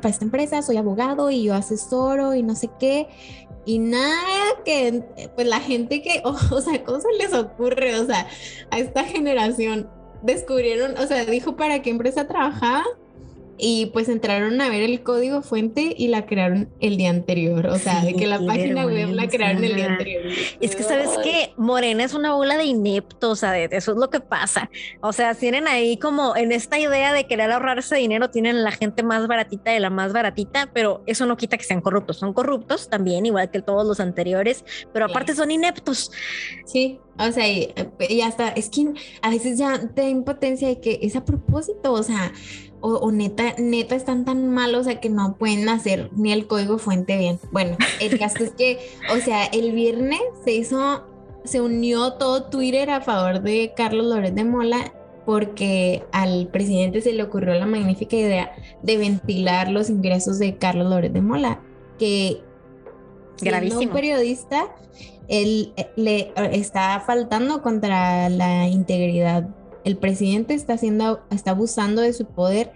para 0.00 0.10
esta 0.10 0.24
empresa 0.24 0.62
soy 0.62 0.76
abogado 0.76 1.32
y 1.32 1.42
yo 1.42 1.54
asesoro 1.54 2.36
y 2.36 2.44
no 2.44 2.54
sé 2.54 2.70
qué 2.78 3.08
y 3.64 3.78
nada 3.78 4.62
que, 4.64 5.02
pues 5.34 5.46
la 5.46 5.60
gente 5.60 6.02
que, 6.02 6.22
o, 6.24 6.60
sea, 6.60 6.84
¿cómo 6.84 7.00
se 7.00 7.12
les 7.18 7.32
ocurre? 7.32 7.98
O 7.98 8.06
sea, 8.06 8.26
a 8.70 8.78
esta 8.78 9.04
generación 9.04 9.88
descubrieron, 10.22 10.96
o 10.98 11.06
sea, 11.06 11.24
dijo 11.24 11.56
para 11.56 11.82
qué 11.82 11.90
empresa 11.90 12.26
trabajaba 12.26 12.84
y 13.58 13.86
pues 13.86 14.08
entraron 14.08 14.60
a 14.60 14.68
ver 14.68 14.82
el 14.82 15.02
código 15.02 15.42
fuente 15.42 15.94
y 15.96 16.08
la 16.08 16.26
crearon 16.26 16.70
el 16.80 16.96
día 16.96 17.10
anterior. 17.10 17.66
O 17.66 17.78
sea, 17.78 18.04
de 18.04 18.14
que 18.14 18.26
la 18.26 18.38
página 18.44 18.86
web 18.86 19.10
la 19.10 19.28
crearon 19.28 19.62
el 19.62 19.76
día 19.76 19.86
anterior. 19.86 20.24
Es 20.60 20.74
que, 20.74 20.82
¿sabes 20.82 21.10
que 21.22 21.52
Morena 21.56 22.04
es 22.04 22.14
una 22.14 22.34
bola 22.34 22.56
de 22.56 22.64
ineptos, 22.64 23.30
o 23.30 23.36
sea, 23.36 23.58
eso 23.58 23.92
es 23.92 23.98
lo 23.98 24.10
que 24.10 24.20
pasa. 24.20 24.70
O 25.00 25.12
sea, 25.12 25.34
tienen 25.34 25.68
ahí 25.68 25.96
como 25.96 26.36
en 26.36 26.52
esta 26.52 26.78
idea 26.78 27.12
de 27.12 27.26
querer 27.26 27.50
ahorrarse 27.50 27.96
dinero, 27.96 28.30
tienen 28.30 28.64
la 28.64 28.72
gente 28.72 29.02
más 29.02 29.26
baratita 29.26 29.70
de 29.70 29.80
la 29.80 29.90
más 29.90 30.12
baratita, 30.12 30.70
pero 30.72 31.02
eso 31.06 31.26
no 31.26 31.36
quita 31.36 31.56
que 31.56 31.64
sean 31.64 31.80
corruptos. 31.80 32.18
Son 32.18 32.32
corruptos 32.32 32.88
también, 32.88 33.26
igual 33.26 33.50
que 33.50 33.62
todos 33.62 33.86
los 33.86 34.00
anteriores, 34.00 34.64
pero 34.92 35.06
aparte 35.06 35.34
son 35.34 35.50
ineptos. 35.50 36.10
Sí, 36.64 36.98
o 37.18 37.30
sea, 37.30 37.46
y, 37.46 37.72
y 38.08 38.22
hasta 38.22 38.48
es 38.48 38.70
que 38.70 38.92
a 39.20 39.30
veces 39.30 39.58
ya 39.58 39.78
te 39.78 40.02
da 40.02 40.08
impotencia 40.08 40.68
de 40.68 40.80
que 40.80 40.98
es 41.02 41.16
a 41.16 41.24
propósito, 41.24 41.92
o 41.92 42.02
sea, 42.02 42.32
o, 42.82 43.12
neta, 43.12 43.54
neta 43.58 43.94
están 43.94 44.24
tan 44.24 44.50
malos, 44.50 44.82
o 44.82 44.84
sea, 44.84 45.00
que 45.00 45.08
no 45.08 45.36
pueden 45.36 45.68
hacer 45.68 46.10
ni 46.12 46.32
el 46.32 46.46
código 46.46 46.78
fuente 46.78 47.16
bien. 47.16 47.38
Bueno, 47.52 47.76
el 48.00 48.18
caso 48.18 48.42
es 48.42 48.50
que, 48.50 48.78
o 49.12 49.16
sea, 49.18 49.44
el 49.46 49.72
viernes 49.72 50.20
se 50.44 50.52
hizo, 50.52 51.04
se 51.44 51.60
unió 51.60 52.14
todo 52.14 52.44
Twitter 52.44 52.90
a 52.90 53.00
favor 53.00 53.40
de 53.40 53.72
Carlos 53.76 54.06
Lórez 54.06 54.34
de 54.34 54.44
Mola 54.44 54.92
porque 55.24 56.02
al 56.10 56.48
presidente 56.48 57.00
se 57.00 57.12
le 57.12 57.22
ocurrió 57.22 57.54
la 57.54 57.66
magnífica 57.66 58.16
idea 58.16 58.52
de 58.82 58.96
ventilar 58.96 59.68
los 59.70 59.88
ingresos 59.88 60.40
de 60.40 60.56
Carlos 60.56 60.90
Lórez 60.90 61.12
de 61.12 61.20
Mola, 61.20 61.60
que 61.98 62.42
siendo 63.36 63.78
un 63.78 63.88
periodista, 63.90 64.74
él 65.28 65.72
eh, 65.76 65.88
le 65.94 66.32
está 66.52 67.00
faltando 67.06 67.62
contra 67.62 68.28
la 68.28 68.66
integridad 68.66 69.48
el 69.84 69.96
presidente 69.96 70.54
está 70.54 70.74
haciendo, 70.74 71.22
está 71.30 71.52
abusando 71.52 72.02
de 72.02 72.12
su 72.12 72.26
poder 72.26 72.72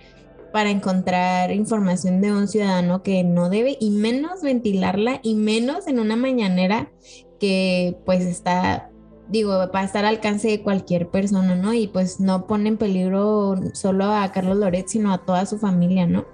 para 0.52 0.70
encontrar 0.70 1.50
información 1.52 2.20
de 2.20 2.32
un 2.32 2.48
ciudadano 2.48 3.02
que 3.02 3.24
no 3.24 3.50
debe 3.50 3.76
y 3.80 3.90
menos 3.90 4.42
ventilarla 4.42 5.20
y 5.22 5.34
menos 5.34 5.86
en 5.86 5.98
una 5.98 6.16
mañanera 6.16 6.90
que 7.38 7.98
pues 8.04 8.24
está 8.24 8.90
digo, 9.28 9.50
va 9.52 9.80
a 9.80 9.84
estar 9.84 10.04
al 10.04 10.16
alcance 10.16 10.48
de 10.48 10.62
cualquier 10.62 11.08
persona, 11.08 11.54
¿no? 11.54 11.74
Y 11.74 11.88
pues 11.88 12.20
no 12.20 12.46
pone 12.46 12.68
en 12.68 12.76
peligro 12.76 13.56
solo 13.72 14.04
a 14.06 14.30
Carlos 14.32 14.56
Loret, 14.56 14.88
sino 14.88 15.12
a 15.12 15.18
toda 15.18 15.46
su 15.46 15.58
familia, 15.58 16.06
¿no? 16.06 16.26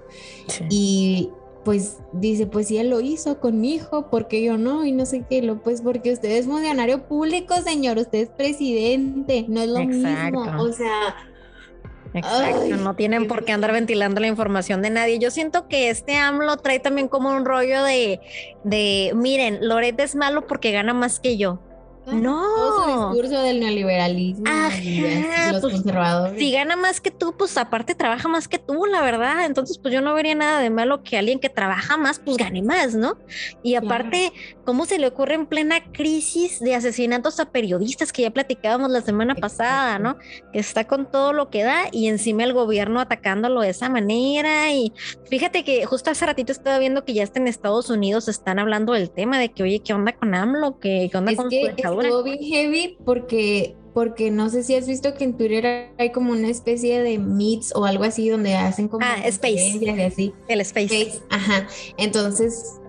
Y 0.68 1.30
pues 1.64 1.98
dice, 2.12 2.46
pues 2.46 2.68
si 2.68 2.78
él 2.78 2.90
lo 2.90 3.00
hizo 3.00 3.40
con 3.40 3.60
mi 3.60 3.74
hijo, 3.74 4.10
¿por 4.10 4.28
qué 4.28 4.42
yo 4.42 4.56
no? 4.58 4.84
Y 4.84 4.92
no 4.92 5.06
sé 5.06 5.24
qué, 5.28 5.42
lo 5.42 5.62
pues 5.62 5.80
porque 5.80 6.12
usted 6.12 6.30
es 6.30 6.46
funcionario 6.46 7.06
público, 7.06 7.54
señor, 7.62 7.98
usted 7.98 8.20
es 8.20 8.28
presidente, 8.28 9.44
no 9.48 9.60
es 9.60 9.68
lo 9.68 9.80
mismo, 9.80 10.42
o 10.58 10.72
sea... 10.72 11.16
Exacto, 12.14 12.76
no 12.76 12.94
tienen 12.94 13.26
por 13.26 13.44
qué 13.44 13.52
andar 13.52 13.72
ventilando 13.72 14.20
la 14.20 14.26
información 14.26 14.82
de 14.82 14.90
nadie. 14.90 15.18
Yo 15.18 15.30
siento 15.30 15.66
que 15.66 15.88
este 15.88 16.16
AMLO 16.16 16.58
trae 16.58 16.78
también 16.78 17.08
como 17.08 17.30
un 17.30 17.46
rollo 17.46 17.82
de, 17.84 18.20
de 18.64 19.12
miren, 19.14 19.66
Loret 19.66 19.98
es 19.98 20.14
malo 20.14 20.46
porque 20.46 20.72
gana 20.72 20.92
más 20.92 21.20
que 21.20 21.38
yo. 21.38 21.60
No. 22.06 22.42
Todo 22.42 22.84
su 22.84 23.14
discurso 23.14 23.42
del 23.42 23.60
neoliberalismo. 23.60 24.44
los 25.52 25.60
pues, 25.60 25.74
conservadores. 25.74 26.38
Si 26.38 26.50
gana 26.50 26.76
más 26.76 27.00
que 27.00 27.10
tú, 27.10 27.34
pues 27.36 27.56
aparte 27.56 27.94
trabaja 27.94 28.28
más 28.28 28.48
que 28.48 28.58
tú, 28.58 28.86
la 28.86 29.02
verdad. 29.02 29.46
Entonces, 29.46 29.78
pues 29.78 29.94
yo 29.94 30.00
no 30.00 30.14
vería 30.14 30.34
nada 30.34 30.60
de 30.60 30.70
malo 30.70 31.02
que 31.02 31.16
alguien 31.16 31.38
que 31.38 31.48
trabaja 31.48 31.96
más, 31.96 32.18
pues 32.18 32.36
gane 32.36 32.62
más, 32.62 32.94
¿no? 32.94 33.18
Y 33.62 33.76
aparte, 33.76 34.32
¿cómo 34.64 34.84
se 34.84 34.98
le 34.98 35.06
ocurre 35.06 35.34
en 35.34 35.46
plena 35.46 35.92
crisis 35.92 36.58
de 36.60 36.74
asesinatos 36.74 37.38
a 37.38 37.50
periodistas 37.50 38.12
que 38.12 38.22
ya 38.22 38.30
platicábamos 38.30 38.90
la 38.90 39.02
semana 39.02 39.34
pasada, 39.34 39.98
¿no? 39.98 40.16
Que 40.52 40.58
está 40.58 40.86
con 40.86 41.10
todo 41.10 41.32
lo 41.32 41.50
que 41.50 41.62
da 41.62 41.84
y 41.92 42.08
encima 42.08 42.42
el 42.44 42.52
gobierno 42.52 43.00
atacándolo 43.00 43.60
de 43.60 43.70
esa 43.70 43.88
manera. 43.88 44.72
Y 44.72 44.92
fíjate 45.28 45.64
que 45.64 45.84
justo 45.86 46.10
hace 46.10 46.26
ratito 46.26 46.50
estaba 46.50 46.78
viendo 46.78 47.04
que 47.04 47.14
ya 47.14 47.22
está 47.22 47.38
en 47.38 47.46
Estados 47.46 47.90
Unidos, 47.90 48.28
están 48.28 48.58
hablando 48.58 48.92
del 48.92 49.10
tema 49.10 49.38
de 49.38 49.50
que, 49.50 49.62
oye, 49.62 49.80
¿qué 49.80 49.94
onda 49.94 50.12
con 50.12 50.34
AMLO? 50.34 50.78
¿Qué, 50.80 51.10
onda 51.14 51.34
con 51.36 51.48
estuvo 52.00 52.22
bien 52.22 52.38
heavy 52.38 52.96
porque, 53.04 53.76
porque 53.94 54.30
no 54.30 54.48
sé 54.48 54.62
si 54.62 54.74
has 54.74 54.86
visto 54.86 55.14
que 55.14 55.24
en 55.24 55.36
Twitter 55.36 55.92
hay 55.98 56.10
como 56.12 56.32
una 56.32 56.48
especie 56.48 57.02
de 57.02 57.18
meets 57.18 57.74
o 57.74 57.84
algo 57.84 58.04
así 58.04 58.28
donde 58.28 58.54
hacen 58.54 58.88
como 58.88 59.04
ah, 59.04 59.16
Space. 59.26 59.80
así. 60.06 60.32
El 60.48 60.60
space. 60.60 61.20
Ajá. 61.30 61.66
Entonces 61.98 62.80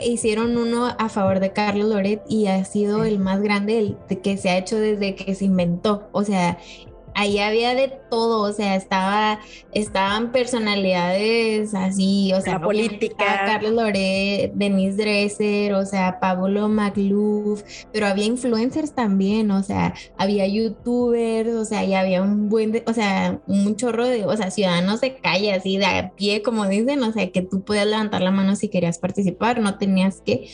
hicieron 0.00 0.56
uno 0.56 0.86
a 0.86 1.08
favor 1.08 1.40
de 1.40 1.52
Carlos 1.52 1.88
Loret 1.88 2.22
y 2.28 2.46
ha 2.46 2.64
sido 2.64 3.04
el 3.04 3.18
más 3.18 3.40
grande 3.42 3.96
que 4.22 4.36
se 4.36 4.50
ha 4.50 4.58
hecho 4.58 4.78
desde 4.78 5.14
que 5.14 5.34
se 5.34 5.44
inventó. 5.44 6.08
O 6.12 6.24
sea, 6.24 6.58
ahí 7.14 7.38
había 7.38 7.74
de 7.74 7.88
todo, 8.10 8.42
o 8.42 8.52
sea, 8.52 8.76
estaba, 8.76 9.40
estaban 9.72 10.32
personalidades 10.32 11.74
así, 11.74 12.32
o 12.34 12.40
sea, 12.40 12.60
política. 12.60 13.42
Carlos 13.46 13.72
Loret, 13.72 14.52
Denise 14.54 14.96
Dresser, 14.96 15.74
o 15.74 15.84
sea, 15.84 16.20
Pablo 16.20 16.68
Magluf, 16.68 17.62
pero 17.92 18.06
había 18.06 18.24
influencers 18.24 18.94
también, 18.94 19.50
o 19.50 19.62
sea, 19.62 19.94
había 20.16 20.46
youtubers, 20.46 21.54
o 21.54 21.64
sea, 21.64 21.84
y 21.84 21.94
había 21.94 22.22
un 22.22 22.48
buen, 22.48 22.72
de, 22.72 22.84
o 22.86 22.92
sea, 22.92 23.40
un 23.46 23.76
chorro 23.76 24.06
de, 24.06 24.24
o 24.24 24.36
sea, 24.36 24.50
ciudadanos 24.50 25.00
de 25.00 25.16
calle, 25.16 25.52
así 25.52 25.78
de 25.78 25.86
a 25.86 26.12
pie, 26.14 26.42
como 26.42 26.66
dicen, 26.66 27.02
o 27.02 27.12
sea, 27.12 27.30
que 27.30 27.42
tú 27.42 27.62
podías 27.62 27.86
levantar 27.86 28.22
la 28.22 28.30
mano 28.30 28.56
si 28.56 28.68
querías 28.68 28.98
participar, 28.98 29.60
no 29.60 29.78
tenías 29.78 30.20
que, 30.20 30.48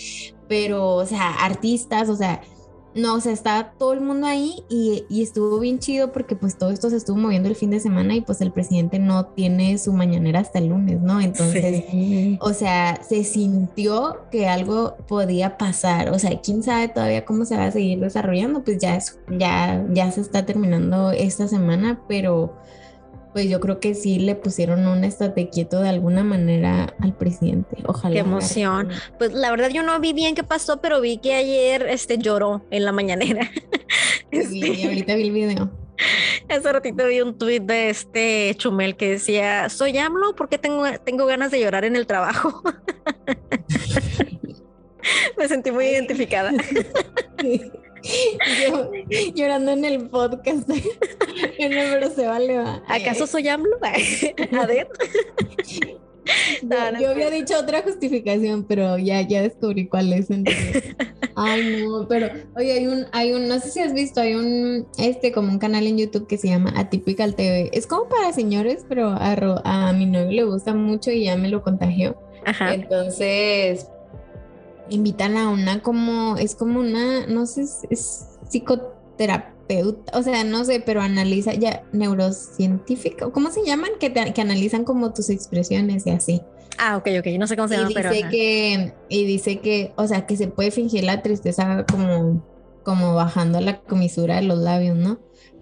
pero, 0.48 0.94
o 0.94 1.06
sea, 1.06 1.30
artistas, 1.44 2.08
o 2.08 2.16
sea, 2.16 2.40
no, 2.94 3.14
o 3.14 3.20
sea, 3.20 3.32
estaba 3.32 3.72
todo 3.72 3.92
el 3.92 4.00
mundo 4.00 4.26
ahí 4.26 4.64
y, 4.68 5.04
estuvo 5.22 5.58
bien 5.58 5.78
chido 5.78 6.12
porque 6.12 6.34
pues 6.34 6.56
todo 6.56 6.70
esto 6.70 6.90
se 6.90 6.96
estuvo 6.96 7.16
moviendo 7.16 7.48
el 7.48 7.54
fin 7.54 7.70
de 7.70 7.80
semana 7.80 8.14
y 8.14 8.22
pues 8.22 8.40
el 8.40 8.50
presidente 8.50 8.98
no 8.98 9.26
tiene 9.26 9.78
su 9.78 9.92
mañanera 9.92 10.40
hasta 10.40 10.58
el 10.58 10.68
lunes, 10.68 11.00
¿no? 11.00 11.20
Entonces, 11.20 11.84
o 12.40 12.52
sea, 12.52 13.00
se 13.06 13.24
sintió 13.24 14.22
que 14.30 14.48
algo 14.48 14.96
podía 15.06 15.58
pasar, 15.58 16.10
o 16.10 16.18
sea, 16.18 16.40
quién 16.40 16.62
sabe 16.62 16.88
todavía 16.88 17.24
cómo 17.24 17.44
se 17.44 17.56
va 17.56 17.66
a 17.66 17.72
seguir 17.72 18.00
desarrollando, 18.00 18.64
pues 18.64 18.78
ya, 18.78 18.98
ya, 19.30 19.86
ya 19.92 20.10
se 20.10 20.20
está 20.20 20.46
terminando 20.46 21.10
esta 21.10 21.46
semana, 21.46 22.00
pero 22.08 22.56
pues 23.38 23.48
yo 23.48 23.60
creo 23.60 23.78
que 23.78 23.94
sí 23.94 24.18
le 24.18 24.34
pusieron 24.34 24.88
un 24.88 25.04
estate 25.04 25.48
quieto 25.48 25.80
de 25.80 25.88
alguna 25.88 26.24
manera 26.24 26.92
al 26.98 27.14
presidente. 27.14 27.76
Ojalá. 27.86 28.14
Qué 28.14 28.18
emoción. 28.18 28.88
Pues 29.16 29.32
la 29.32 29.52
verdad 29.52 29.68
yo 29.68 29.84
no 29.84 30.00
vi 30.00 30.12
bien 30.12 30.34
qué 30.34 30.42
pasó, 30.42 30.80
pero 30.80 31.00
vi 31.00 31.18
que 31.18 31.34
ayer 31.34 31.86
este 31.88 32.18
lloró 32.18 32.64
en 32.72 32.84
la 32.84 32.90
mañanera. 32.90 33.48
Sí, 34.30 34.84
ahorita 34.84 35.14
vi 35.14 35.22
el 35.22 35.32
video. 35.32 35.70
Hace 36.50 36.72
ratito 36.72 37.06
vi 37.06 37.20
un 37.20 37.38
tuit 37.38 37.62
de 37.62 37.90
este 37.90 38.54
Chumel 38.58 38.96
que 38.96 39.12
decía, 39.12 39.68
soy 39.68 39.96
AMLO 39.96 40.34
porque 40.34 40.58
tengo, 40.58 40.84
tengo 41.04 41.24
ganas 41.24 41.50
de 41.50 41.60
llorar 41.60 41.84
en 41.84 41.96
el 41.96 42.06
trabajo. 42.06 42.62
Me 45.38 45.48
sentí 45.48 45.70
muy 45.70 45.86
identificada. 45.86 46.52
Yo 48.02 48.90
llorando 49.34 49.72
en 49.72 49.84
el 49.84 50.08
podcast. 50.08 50.68
pero 51.58 52.10
se 52.10 52.26
vale. 52.26 52.58
¿Acaso 52.86 53.26
soy 53.26 53.48
AMLO? 53.48 53.76
A 54.60 54.66
ver. 54.66 54.88
yo, 57.00 57.10
había 57.10 57.30
dicho 57.30 57.58
otra 57.58 57.82
justificación, 57.82 58.64
pero 58.64 58.98
ya, 58.98 59.22
ya 59.22 59.42
descubrí 59.42 59.88
cuál 59.88 60.12
es. 60.12 60.28
Ay, 61.34 61.84
no, 61.86 62.06
pero 62.08 62.28
oye, 62.56 62.72
hay 62.72 62.86
un, 62.86 63.06
hay 63.12 63.32
un, 63.32 63.48
no 63.48 63.60
sé 63.60 63.70
si 63.70 63.80
has 63.80 63.92
visto, 63.92 64.20
hay 64.20 64.34
un, 64.34 64.86
este, 64.98 65.32
como 65.32 65.50
un 65.50 65.58
canal 65.58 65.86
en 65.86 65.98
YouTube 65.98 66.26
que 66.26 66.36
se 66.36 66.48
llama 66.48 66.72
Atypical 66.76 67.34
TV. 67.34 67.70
Es 67.72 67.86
como 67.86 68.08
para 68.08 68.32
señores, 68.32 68.84
pero 68.88 69.10
a, 69.10 69.88
a 69.88 69.92
mi 69.92 70.06
novio 70.06 70.30
le 70.30 70.44
gusta 70.44 70.74
mucho 70.74 71.10
y 71.10 71.24
ya 71.24 71.36
me 71.36 71.48
lo 71.48 71.62
contagió. 71.62 72.20
Ajá. 72.44 72.74
Entonces, 72.74 73.86
invitan 74.90 75.36
a 75.36 75.48
una 75.48 75.82
como, 75.82 76.36
es 76.36 76.54
como 76.54 76.80
una, 76.80 77.26
no 77.26 77.46
sé, 77.46 77.62
es 77.90 78.38
psicoterapeuta, 78.48 80.18
o 80.18 80.22
sea, 80.22 80.44
no 80.44 80.64
sé, 80.64 80.80
pero 80.84 81.00
analiza 81.00 81.54
ya 81.54 81.82
neurocientífico, 81.92 83.32
¿cómo 83.32 83.50
se 83.50 83.64
llaman? 83.64 83.90
Que, 84.00 84.12
que 84.12 84.40
analizan 84.40 84.84
como 84.84 85.12
tus 85.12 85.30
expresiones 85.30 86.06
y 86.06 86.10
así. 86.10 86.42
Ah, 86.78 86.96
ok, 86.96 87.08
ok, 87.18 87.26
no 87.38 87.46
sé 87.46 87.56
cómo 87.56 87.68
se 87.68 87.76
llama, 87.76 87.90
pero... 87.92 88.10
Que, 88.10 88.94
y 89.08 89.24
dice 89.24 89.58
que, 89.58 89.92
o 89.96 90.06
sea, 90.06 90.26
que 90.26 90.36
se 90.36 90.46
puede 90.46 90.70
fingir 90.70 91.04
la 91.04 91.22
tristeza 91.22 91.84
como, 91.90 92.44
como 92.84 93.14
bajando 93.14 93.60
la 93.60 93.80
comisura 93.80 94.36
de 94.36 94.42
los 94.42 94.58
labios, 94.58 94.96
¿no? 94.96 95.18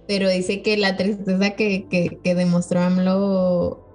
Pero 0.07 0.29
dice 0.29 0.63
que 0.63 0.77
la 0.77 0.97
tristeza 0.97 1.51
que, 1.51 1.89
que, 1.89 2.19
que 2.23 2.35
demostró 2.35 2.81
AMLO 2.81 3.86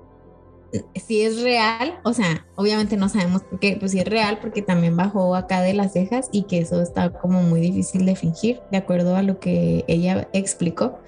si 0.95 1.21
es 1.21 1.41
real, 1.41 1.99
o 2.03 2.13
sea, 2.13 2.45
obviamente 2.55 2.97
no 2.97 3.09
sabemos 3.09 3.43
por 3.43 3.59
qué, 3.59 3.77
pues 3.79 3.91
si 3.91 3.99
es 3.99 4.05
real 4.05 4.39
porque 4.41 4.61
también 4.61 4.95
bajó 4.95 5.35
acá 5.35 5.61
de 5.61 5.73
las 5.73 5.93
cejas 5.93 6.29
y 6.31 6.43
que 6.43 6.59
eso 6.59 6.81
está 6.81 7.11
como 7.11 7.41
muy 7.41 7.61
difícil 7.61 8.05
de 8.05 8.15
fingir, 8.15 8.61
de 8.71 8.77
acuerdo 8.77 9.15
a 9.15 9.21
lo 9.21 9.39
que 9.39 9.83
ella 9.87 10.27
explicó. 10.33 10.99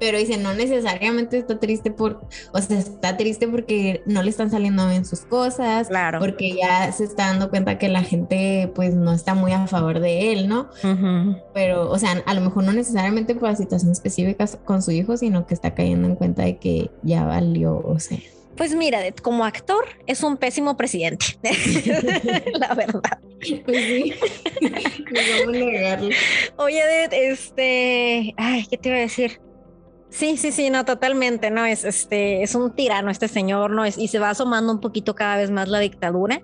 Pero 0.00 0.16
dice, 0.16 0.36
no 0.36 0.54
necesariamente 0.54 1.38
está 1.38 1.58
triste 1.58 1.90
por, 1.90 2.20
o 2.52 2.60
sea, 2.60 2.78
está 2.78 3.16
triste 3.16 3.48
porque 3.48 4.02
no 4.06 4.22
le 4.22 4.30
están 4.30 4.48
saliendo 4.48 4.86
bien 4.88 5.04
sus 5.04 5.22
cosas, 5.22 5.88
claro. 5.88 6.20
porque 6.20 6.54
ya 6.54 6.92
se 6.92 7.02
está 7.02 7.26
dando 7.26 7.50
cuenta 7.50 7.78
que 7.78 7.88
la 7.88 8.02
gente 8.02 8.70
pues 8.76 8.94
no 8.94 9.12
está 9.12 9.34
muy 9.34 9.52
a 9.52 9.66
favor 9.66 9.98
de 9.98 10.32
él, 10.32 10.48
¿no? 10.48 10.68
Pero, 11.52 11.90
o 11.90 11.98
sea, 11.98 12.22
a 12.26 12.34
lo 12.34 12.40
mejor 12.42 12.62
no 12.62 12.72
necesariamente 12.72 13.34
por 13.34 13.48
la 13.48 13.56
situación 13.56 13.90
específica 13.90 14.46
con 14.64 14.82
su 14.82 14.92
hijo, 14.92 15.16
sino 15.16 15.46
que 15.46 15.54
está 15.54 15.74
cayendo 15.74 16.06
en 16.06 16.14
cuenta 16.14 16.42
de 16.42 16.58
que 16.58 16.90
ya 17.02 17.24
valió, 17.24 17.82
o 17.84 17.98
sea. 17.98 18.18
Pues 18.58 18.74
mira, 18.74 19.00
como 19.22 19.44
actor 19.44 19.86
es 20.06 20.24
un 20.24 20.36
pésimo 20.36 20.76
presidente, 20.76 21.38
la 22.54 22.74
verdad. 22.74 23.20
Pues 23.64 23.86
sí, 23.86 24.14
vamos 25.44 25.48
a 25.48 25.50
negarlo. 25.52 26.10
Oye, 26.56 26.82
este, 27.12 28.34
ay, 28.36 28.66
¿qué 28.68 28.76
te 28.76 28.88
iba 28.88 28.98
a 28.98 29.02
decir? 29.02 29.40
Sí, 30.10 30.38
sí, 30.38 30.52
sí, 30.52 30.70
no, 30.70 30.86
totalmente, 30.86 31.50
no, 31.50 31.66
es 31.66 31.84
este, 31.84 32.42
es 32.42 32.54
un 32.54 32.74
tirano 32.74 33.10
este 33.10 33.28
señor, 33.28 33.70
no 33.70 33.84
es, 33.84 33.98
y 33.98 34.08
se 34.08 34.18
va 34.18 34.30
asomando 34.30 34.72
un 34.72 34.80
poquito 34.80 35.14
cada 35.14 35.36
vez 35.36 35.50
más 35.50 35.68
la 35.68 35.80
dictadura. 35.80 36.40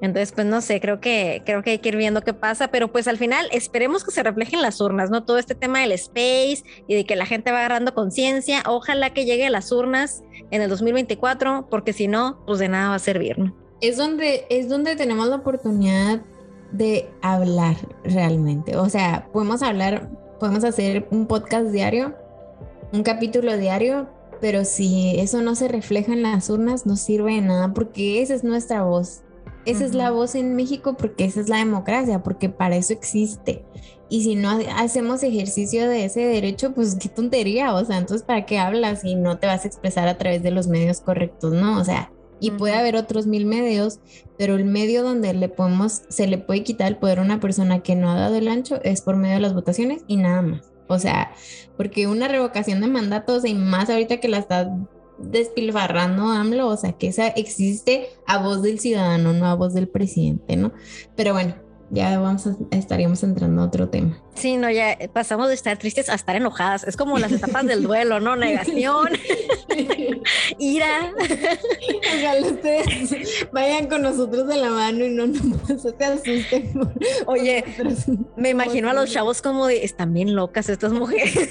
Entonces, 0.00 0.32
pues 0.32 0.46
no 0.46 0.62
sé, 0.62 0.80
creo 0.80 1.00
que, 1.00 1.42
creo 1.44 1.62
que 1.62 1.72
hay 1.72 1.78
que 1.78 1.90
ir 1.90 1.96
viendo 1.96 2.22
qué 2.22 2.32
pasa, 2.32 2.68
pero 2.68 2.90
pues 2.90 3.06
al 3.06 3.18
final 3.18 3.46
esperemos 3.52 4.04
que 4.04 4.10
se 4.10 4.22
reflejen 4.22 4.62
las 4.62 4.80
urnas, 4.80 5.10
¿no? 5.10 5.24
Todo 5.24 5.36
este 5.36 5.54
tema 5.54 5.80
del 5.80 5.92
space 5.92 6.64
y 6.88 6.94
de 6.94 7.04
que 7.04 7.14
la 7.14 7.26
gente 7.26 7.52
va 7.52 7.58
agarrando 7.58 7.94
conciencia, 7.94 8.62
ojalá 8.66 9.10
que 9.10 9.26
llegue 9.26 9.46
a 9.46 9.50
las 9.50 9.70
urnas 9.70 10.22
en 10.50 10.62
el 10.62 10.70
2024, 10.70 11.68
porque 11.70 11.92
si 11.92 12.08
no, 12.08 12.42
pues 12.46 12.58
de 12.58 12.68
nada 12.68 12.88
va 12.88 12.94
a 12.94 13.00
servir, 13.00 13.38
¿no? 13.38 13.54
Es 13.82 13.98
donde, 13.98 14.46
es 14.48 14.70
donde 14.70 14.96
tenemos 14.96 15.28
la 15.28 15.36
oportunidad 15.36 16.22
de 16.72 17.10
hablar 17.20 17.76
realmente, 18.02 18.76
o 18.76 18.88
sea, 18.88 19.28
podemos 19.30 19.62
hablar, 19.62 20.08
podemos 20.40 20.64
hacer 20.64 21.06
un 21.10 21.26
podcast 21.26 21.66
diario 21.66 22.16
un 22.94 23.02
capítulo 23.02 23.56
diario, 23.56 24.08
pero 24.40 24.64
si 24.64 25.18
eso 25.18 25.42
no 25.42 25.56
se 25.56 25.68
refleja 25.68 26.12
en 26.12 26.22
las 26.22 26.48
urnas, 26.48 26.86
no 26.86 26.96
sirve 26.96 27.34
de 27.34 27.40
nada 27.40 27.74
porque 27.74 28.22
esa 28.22 28.34
es 28.34 28.44
nuestra 28.44 28.84
voz. 28.84 29.22
Esa 29.66 29.84
es 29.84 29.94
la 29.94 30.10
voz 30.10 30.34
en 30.34 30.54
México 30.54 30.94
porque 30.96 31.24
esa 31.24 31.40
es 31.40 31.48
la 31.48 31.56
democracia, 31.56 32.22
porque 32.22 32.50
para 32.50 32.76
eso 32.76 32.92
existe. 32.92 33.64
Y 34.10 34.22
si 34.22 34.36
no 34.36 34.50
hacemos 34.76 35.22
ejercicio 35.22 35.88
de 35.88 36.04
ese 36.04 36.20
derecho, 36.20 36.72
pues 36.72 36.96
qué 36.96 37.08
tontería, 37.08 37.74
o 37.74 37.84
sea, 37.84 37.98
entonces 37.98 38.24
¿para 38.24 38.46
qué 38.46 38.58
hablas 38.58 39.04
y 39.04 39.16
no 39.16 39.38
te 39.38 39.46
vas 39.46 39.64
a 39.64 39.68
expresar 39.68 40.06
a 40.06 40.18
través 40.18 40.42
de 40.42 40.50
los 40.50 40.68
medios 40.68 41.00
correctos, 41.00 41.52
no? 41.52 41.80
O 41.80 41.84
sea, 41.84 42.12
y 42.38 42.50
puede 42.52 42.74
haber 42.74 42.94
otros 42.94 43.26
mil 43.26 43.46
medios, 43.46 44.00
pero 44.38 44.54
el 44.54 44.66
medio 44.66 45.02
donde 45.02 45.32
le 45.32 45.48
podemos, 45.48 46.02
se 46.10 46.26
le 46.26 46.38
puede 46.38 46.62
quitar 46.62 46.88
el 46.88 46.98
poder 46.98 47.18
a 47.18 47.22
una 47.22 47.40
persona 47.40 47.82
que 47.82 47.96
no 47.96 48.10
ha 48.10 48.16
dado 48.16 48.36
el 48.36 48.48
ancho 48.48 48.80
es 48.84 49.00
por 49.00 49.16
medio 49.16 49.36
de 49.36 49.40
las 49.40 49.54
votaciones 49.54 50.02
y 50.06 50.18
nada 50.18 50.42
más. 50.42 50.73
O 50.88 50.98
sea, 50.98 51.32
porque 51.76 52.06
una 52.06 52.28
revocación 52.28 52.80
de 52.80 52.88
mandatos 52.88 53.44
y 53.44 53.54
más 53.54 53.90
ahorita 53.90 54.18
que 54.18 54.28
la 54.28 54.38
está 54.38 54.70
despilfarrando 55.18 56.24
AMLO, 56.24 56.68
o 56.68 56.76
sea, 56.76 56.92
que 56.92 57.08
esa 57.08 57.28
existe 57.28 58.08
a 58.26 58.38
voz 58.38 58.62
del 58.62 58.80
ciudadano, 58.80 59.32
no 59.32 59.46
a 59.46 59.54
voz 59.54 59.74
del 59.74 59.88
presidente, 59.88 60.56
¿no? 60.56 60.72
Pero 61.16 61.32
bueno, 61.32 61.54
ya 61.90 62.18
vamos 62.18 62.46
a, 62.46 62.56
estaríamos 62.70 63.22
entrando 63.22 63.62
a 63.62 63.66
otro 63.66 63.88
tema. 63.88 64.23
Sí, 64.34 64.56
no, 64.56 64.70
ya 64.70 64.98
pasamos 65.12 65.48
de 65.48 65.54
estar 65.54 65.78
tristes 65.78 66.08
a 66.08 66.14
estar 66.14 66.36
enojadas. 66.36 66.84
Es 66.84 66.96
como 66.96 67.18
las 67.18 67.32
etapas 67.32 67.66
del 67.66 67.82
duelo, 67.82 68.20
¿no? 68.20 68.36
Negación, 68.36 69.08
ira. 70.58 71.12
Ojalá 72.16 72.46
ustedes 72.46 73.48
vayan 73.52 73.86
con 73.86 74.02
nosotros 74.02 74.46
de 74.48 74.56
la 74.56 74.70
mano 74.70 75.04
y 75.04 75.10
no 75.10 75.26
nos 75.26 75.82
se 75.82 76.04
asusten. 76.04 76.72
Oye, 77.26 77.64
me 78.36 78.50
imagino 78.50 78.90
a 78.90 78.94
los 78.94 79.10
chavos 79.10 79.40
como 79.40 79.66
de, 79.66 79.84
están 79.84 80.12
bien 80.12 80.34
locas 80.34 80.68
estas 80.68 80.92
mujeres. 80.92 81.50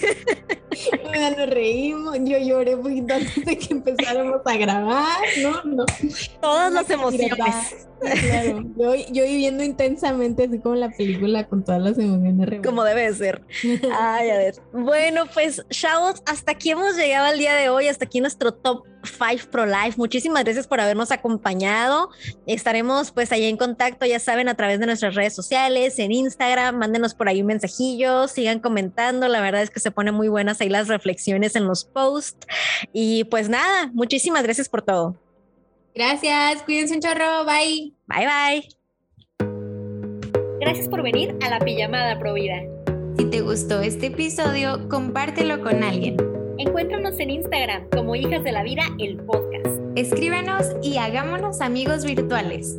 Mira, 1.12 1.30
nos 1.32 1.50
reímos, 1.50 2.18
yo 2.24 2.38
lloré 2.40 2.76
poquito 2.78 3.14
antes 3.14 3.46
de 3.46 3.58
que 3.58 3.74
empezáramos 3.74 4.42
a 4.44 4.58
grabar, 4.58 5.20
¿no? 5.42 5.64
no. 5.64 5.86
Todas 6.42 6.74
las 6.74 6.90
emociones. 6.90 7.88
Claro, 8.00 8.64
yo, 8.76 8.96
yo 9.12 9.24
viviendo 9.24 9.64
intensamente 9.64 10.46
así 10.46 10.60
como 10.60 10.76
la 10.76 10.90
película 10.90 11.48
con 11.48 11.64
todas 11.64 11.82
las 11.82 11.98
emociones 11.98 12.50
Como 12.74 12.86
debe 12.86 13.14
ser. 13.14 13.44
Ay, 14.00 14.32
a 14.32 14.38
ver. 14.38 14.56
Bueno, 14.72 15.26
pues 15.32 15.64
chavos, 15.70 16.24
hasta 16.26 16.54
aquí 16.54 16.72
hemos 16.72 16.96
llegado 16.96 17.28
al 17.28 17.38
día 17.38 17.54
de 17.54 17.70
hoy, 17.70 17.88
hasta 17.88 18.06
aquí 18.06 18.20
nuestro 18.20 18.52
top 18.52 18.86
5 19.04 19.52
Pro 19.52 19.68
Life. 19.68 19.94
Muchísimas 19.98 20.44
gracias 20.44 20.66
por 20.66 20.82
habernos 20.82 21.12
acompañado. 21.12 22.10
Estaremos 22.48 23.12
pues 23.12 23.32
ahí 23.32 23.46
en 23.46 23.58
contacto, 23.58 24.08
ya 24.08 24.20
saben, 24.20 24.50
a 24.50 24.56
través 24.56 24.80
de 24.80 24.88
nuestras 24.88 25.14
redes 25.14 25.36
sociales, 25.36 26.00
en 26.00 26.12
Instagram, 26.12 26.78
mándenos 26.78 27.14
por 27.14 27.30
ahí 27.30 27.42
un 27.42 27.48
mensajillo, 27.48 28.28
sigan 28.28 28.60
comentando. 28.60 29.28
La 29.28 29.40
verdad 29.40 29.62
es 29.62 29.70
que 29.70 29.80
se 29.80 29.92
ponen 29.92 30.16
muy 30.16 30.30
buenas 30.30 30.60
ahí 30.62 30.70
las 30.70 30.88
reflexiones 30.88 31.56
en 31.56 31.68
los 31.68 31.86
posts. 31.86 32.48
Y 32.92 33.26
pues 33.26 33.50
nada, 33.50 33.92
muchísimas 33.94 34.42
gracias 34.42 34.68
por 34.68 34.82
todo. 34.82 35.16
Gracias, 35.94 36.64
cuídense 36.64 36.96
un 36.96 37.02
chorro, 37.02 37.46
bye. 37.46 37.94
Bye 38.08 38.26
bye. 38.26 38.83
Gracias 40.64 40.88
por 40.88 41.04
venir 41.04 41.36
a 41.46 41.50
la 41.50 41.60
pijamada 41.60 42.18
Provida. 42.20 42.62
Si 43.18 43.26
te 43.26 43.42
gustó 43.42 43.82
este 43.82 44.06
episodio, 44.06 44.88
compártelo 44.88 45.62
con 45.62 45.84
alguien. 45.84 46.16
Encuéntranos 46.58 47.20
en 47.20 47.32
Instagram 47.32 47.90
como 47.90 48.16
Hijas 48.16 48.46
de 48.46 48.54
la 48.54 48.64
Vida, 48.64 48.84
el 48.98 49.18
podcast. 49.18 49.68
Escríbanos 49.98 50.68
y 50.82 51.00
hagámonos 51.00 51.60
amigos 51.60 52.06
virtuales. 52.06 52.78